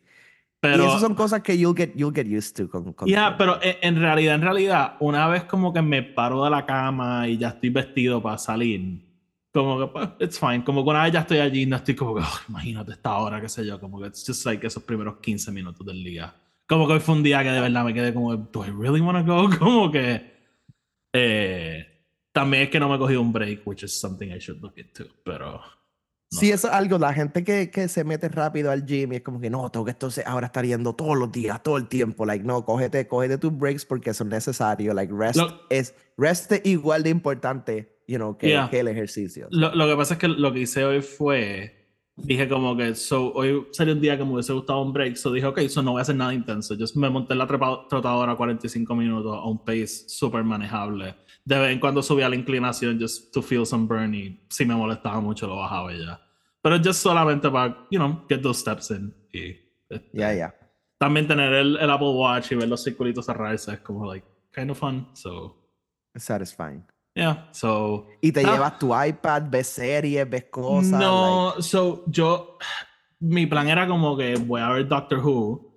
[0.60, 3.36] Pero, y esas son cosas que you'll get, you'll get used to con, con Ya,
[3.36, 3.38] tiempo.
[3.38, 7.26] pero en, en realidad, en realidad, una vez como que me paro de la cama
[7.28, 9.08] y ya estoy vestido para salir,
[9.52, 10.62] como que, pues, it's fine.
[10.62, 13.40] Como que una vez ya estoy allí, no estoy como que, "Oh, imagínate esta hora,
[13.40, 16.32] qué sé yo, como que it's just like esos primeros 15 minutos del día.
[16.68, 19.00] Como que hoy fue un día que de verdad me quedé como, do I really
[19.00, 19.48] want to go?
[19.58, 20.30] Como que,
[21.12, 21.84] eh,
[22.32, 24.74] también es que no me he cogido un break, which is something I should look
[24.78, 25.60] into, pero...
[26.32, 29.16] no Sí, eso es algo, la gente que, que se mete rápido al gym y
[29.16, 31.88] es como que no, tengo que entonces ahora estar yendo todos los días, todo el
[31.88, 32.24] tiempo.
[32.24, 34.94] Like, no, cógete, cógete tus breaks porque son necesarios.
[34.94, 38.68] Like, rest Lo- es, rest es igual de importante, you know, que, Yeah.
[38.70, 39.48] que el ejercicio.
[39.50, 41.76] Lo, lo que pasa es que lo que hice hoy fue.
[42.16, 45.32] Dije como que, so, hoy sería un día que me hubiese gustado un break, so
[45.32, 46.74] dije, ok, so no voy a hacer nada intenso.
[46.74, 51.14] Yo me monté en la trepa- trotadora 45 minutos a un pace súper manejable.
[51.50, 54.72] De vez en cuando subía la inclinación just to feel some burn y si me
[54.76, 56.20] molestaba mucho lo bajaba ya.
[56.62, 59.12] Pero just solamente para, you know, get those steps in.
[59.32, 59.56] Y,
[59.88, 60.54] este, ya.
[60.98, 64.24] También tener el, el Apple Watch y ver los circulitos cerrarse es como, like,
[64.54, 65.08] kind of fun.
[65.14, 65.56] So,
[66.14, 66.84] Satisfying.
[67.16, 68.06] yeah, so...
[68.20, 68.52] Y te Ah.
[68.52, 71.00] llevas tu iPad, ves series, ves cosas.
[71.00, 72.58] No, so yo,
[73.18, 75.69] mi plan era como que voy a ver Doctor Who,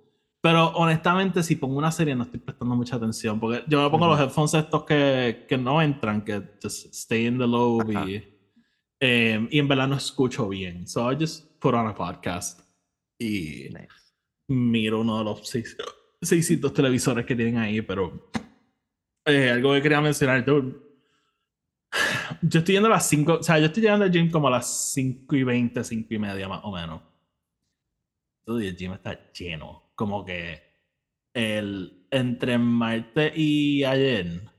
[0.44, 4.04] pero honestamente si pongo una serie no estoy prestando mucha atención, porque yo me pongo
[4.04, 4.12] Ujú.
[4.14, 8.10] los headphones estos que, que no entran, que just stay in the lobe Ajá.
[8.10, 8.22] y,
[9.00, 10.86] eh, y en verdad no escucho bien.
[10.86, 12.60] So I just put on a podcast
[13.18, 13.88] y nice.
[14.48, 15.78] miro uno de los seis,
[16.20, 18.30] 600 televisores que tienen ahí, pero
[19.24, 20.76] eh, algo que quería mencionar, dude.
[22.42, 24.50] Yo estoy yendo a las 5, o sea, yo estoy llegando al gym como a
[24.50, 27.00] las 5 y 20, 5 y media más o menos.
[28.44, 29.83] Dude, el gym está lleno.
[29.94, 30.62] Como que
[31.32, 34.50] el, entre martes y ayer,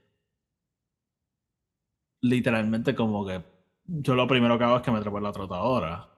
[2.22, 3.44] literalmente como que
[3.88, 6.10] yo lo primero que hago es que me trepo en la trotadora.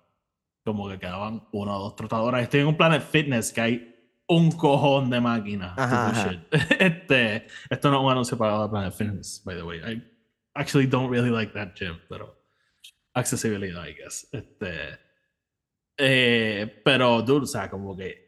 [0.64, 2.44] Como que quedaban una o dos trotadoras.
[2.44, 3.96] Estoy en un Planet Fitness que hay
[4.28, 5.76] un cojón de máquinas.
[6.80, 9.80] Este, esto no es un anuncio pagado de Planet Fitness, by the way.
[9.80, 10.04] I
[10.54, 12.38] actually don't really like that gym, pero
[13.14, 14.28] accesibilidad, I guess.
[14.32, 15.00] Este,
[15.98, 18.27] eh, pero, dude, o sea, como que,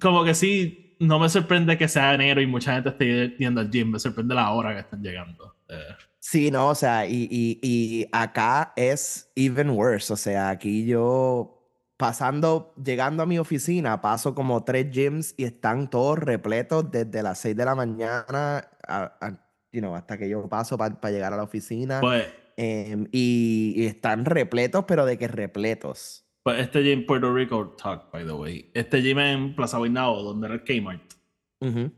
[0.00, 3.70] como que sí, no me sorprende que sea enero y mucha gente esté yendo al
[3.70, 3.90] gym.
[3.92, 5.54] Me sorprende la hora que están llegando.
[5.68, 5.74] Eh,
[6.20, 10.12] Sí, no, o sea, y, y, y acá es even worse.
[10.12, 11.54] O sea, aquí yo
[11.96, 17.38] pasando, llegando a mi oficina, paso como tres gyms y están todos repletos desde las
[17.38, 21.36] 6 de la mañana a- a- you know, hasta que yo paso para llegar a
[21.36, 22.00] la oficina.
[22.00, 22.26] pues,
[22.60, 26.24] Em, y, y están repletos, pero de que repletos.
[26.48, 28.70] Pues este gym Puerto Rico Talk, by the way.
[28.72, 31.12] Este gym en Plaza Guaynabo, donde era el Kmart.
[31.60, 31.92] Ujú,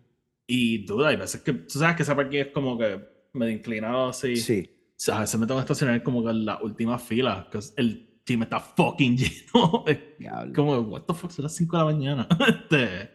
[0.48, 3.01] Y duda, hay veces que, tú sabes que esa parking es como que
[3.32, 4.34] medio inclinado así.
[4.36, 4.68] Sí.
[4.88, 7.61] O sea, a veces me tengo que estacionar como que en la última fila, que
[7.76, 9.84] el gym está fucking lleno.
[10.18, 10.53] Diablo.
[10.53, 12.28] como, what the fuck, son las 5 de la mañana.
[12.48, 13.09] este,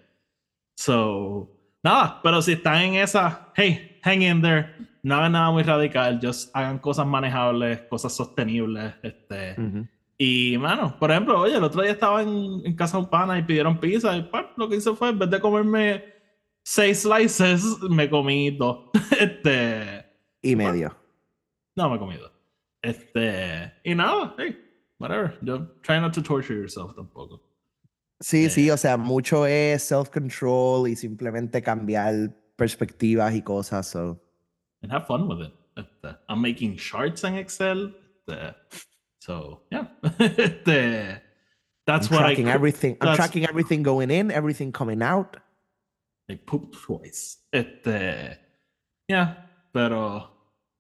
[0.77, 1.51] so,
[1.83, 4.73] nada, pero si están en esa, hey, hang in there.
[5.03, 8.93] No hagan nada muy radical, just hagan cosas manejables, cosas sostenibles.
[9.03, 9.85] Este, Ujú.
[10.17, 13.37] Y, mano, por ejemplo, oye, el otro día estaba en, en casa de un pana
[13.37, 14.15] y pidieron pizza.
[14.15, 16.03] Y pues, lo que hice fue, en vez de comerme
[16.63, 18.89] seis slices, me comí dos.
[19.19, 20.05] este,
[20.41, 20.95] Y medio.
[21.75, 22.31] no me comí dos.
[22.81, 24.57] Este, y nada, hey,
[24.99, 25.37] whatever.
[25.41, 27.41] Yo, try not to torture yourself tampoco.
[28.21, 28.49] Sí, Eh.
[28.49, 32.13] sí, o sea, mucho es self-control y simplemente cambiar
[32.55, 33.89] perspectivas y cosas.
[33.89, 34.21] So.
[34.81, 35.53] And have fun with it.
[35.75, 37.93] Este, I'm making charts en Excel.
[38.27, 38.55] Este,
[39.25, 39.87] So, yeah.
[40.19, 41.19] este,
[41.87, 42.95] that's I'm what tracking I everything.
[43.01, 45.37] I'm tracking everything going in, everything coming out.
[46.29, 47.37] I pooped twice.
[47.51, 48.35] Este, uh,
[49.07, 49.33] yeah,
[49.73, 50.27] pero uh,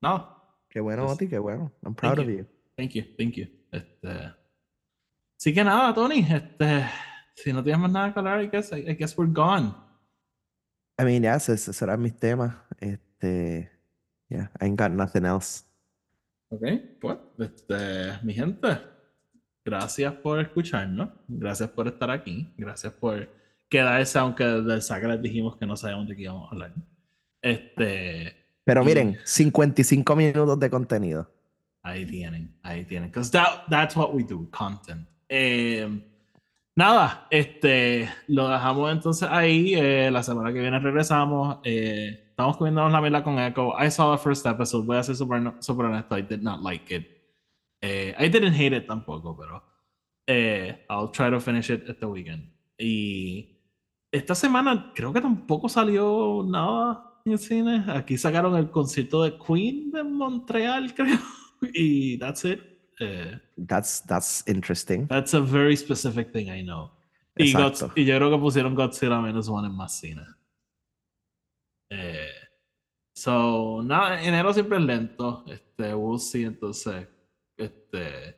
[0.03, 0.27] no.
[0.71, 1.71] Qué bueno, Oti, qué bueno.
[1.83, 2.37] I'm proud of you.
[2.37, 2.45] you.
[2.77, 3.47] Thank you, thank you.
[3.73, 4.31] Este, uh,
[5.39, 6.85] así que nada, Tony, este,
[7.35, 9.73] si no tienes más nada que hablar, I guess, I, I guess we're gone.
[10.99, 12.53] I mean, yes, ese será mis temas.
[12.79, 13.71] Este,
[14.29, 15.63] yeah, I ain't got nothing else.
[16.49, 16.63] Ok,
[17.01, 17.75] pues, este,
[18.23, 18.67] mi gente,
[19.63, 23.27] gracias por escucharnos, gracias por estar aquí, gracias por
[23.67, 26.73] quedarse, aunque del saque les dijimos que no sabíamos de qué íbamos a hablar.
[27.41, 31.31] Este, Pero Y- miren, 55 minutos de contenido.
[31.83, 35.07] ahí tienen, ahí tienen, because that, that's what we do, content.
[35.29, 35.87] Eh,
[36.75, 42.91] nada, este, lo dejamos entonces ahí, eh, la semana que viene regresamos, eh, estamos comiéndonos
[42.91, 46.17] la mierda con Echo, I saw the first episode, voy a ser super, super honesto,
[46.17, 47.07] I did not like it.
[47.81, 49.63] Eh, I didn't hate it tampoco, pero
[50.27, 52.51] eh, I'll try to finish it the weekend.
[52.77, 53.61] Y
[54.11, 57.83] esta semana creo que tampoco salió nada en el cine.
[57.87, 61.19] Aquí sacaron el concierto de Queen de Montreal, creo.
[61.73, 62.74] Y that's it.
[62.99, 65.07] Eh, That's, that's interesting.
[65.07, 66.91] that's a very specific thing I know.
[67.37, 67.49] Y,
[67.95, 70.21] y yo creo que pusieron Godzilla menos one en más cine.
[71.89, 72.29] Eh,
[73.13, 75.43] so, nada, enero siempre es lento.
[75.47, 77.07] Este, we'll see entonces.
[77.57, 78.37] Este,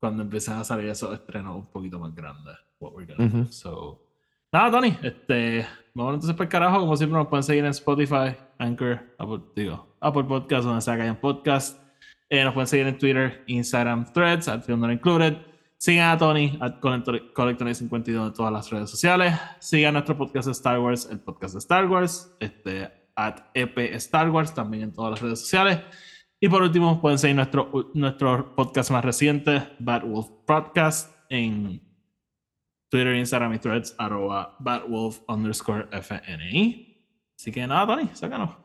[0.00, 2.56] cuando empiecen a salir esos estrenos un poquito más grandes.
[2.78, 3.38] What we're gonna do.
[3.40, 3.52] Ujú.
[3.52, 4.06] So,
[4.52, 4.96] nada, Tony.
[5.02, 6.80] Este, vamos entonces para el carajo.
[6.80, 11.02] Como siempre, nos pueden seguir en Spotify, Anchor, Apple, digo, Apple Podcast, donde sea que
[11.02, 11.80] hayan podcast.
[12.34, 15.36] Eh, nos pueden seguir en Twitter, Instagram, Threads, at Film Not Included.
[15.76, 19.38] Sigan a Tony, at Collector52 en todas las redes sociales.
[19.60, 24.30] Sigan nuestro podcast de Star Wars, el podcast de Star Wars, este, at EP Star
[24.30, 25.78] Wars, también en todas las redes sociales.
[26.40, 31.80] Y por último, pueden seguir nuestro, nuestro podcast más reciente, Bad Wolf Podcast, en
[32.90, 37.06] Twitter, Instagram y Threads, arroba badwolf underscore FNI.
[37.38, 38.56] Así que nada, Tony, sácanos.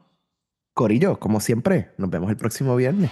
[0.74, 3.12] Corillo, como siempre, nos vemos el próximo viernes.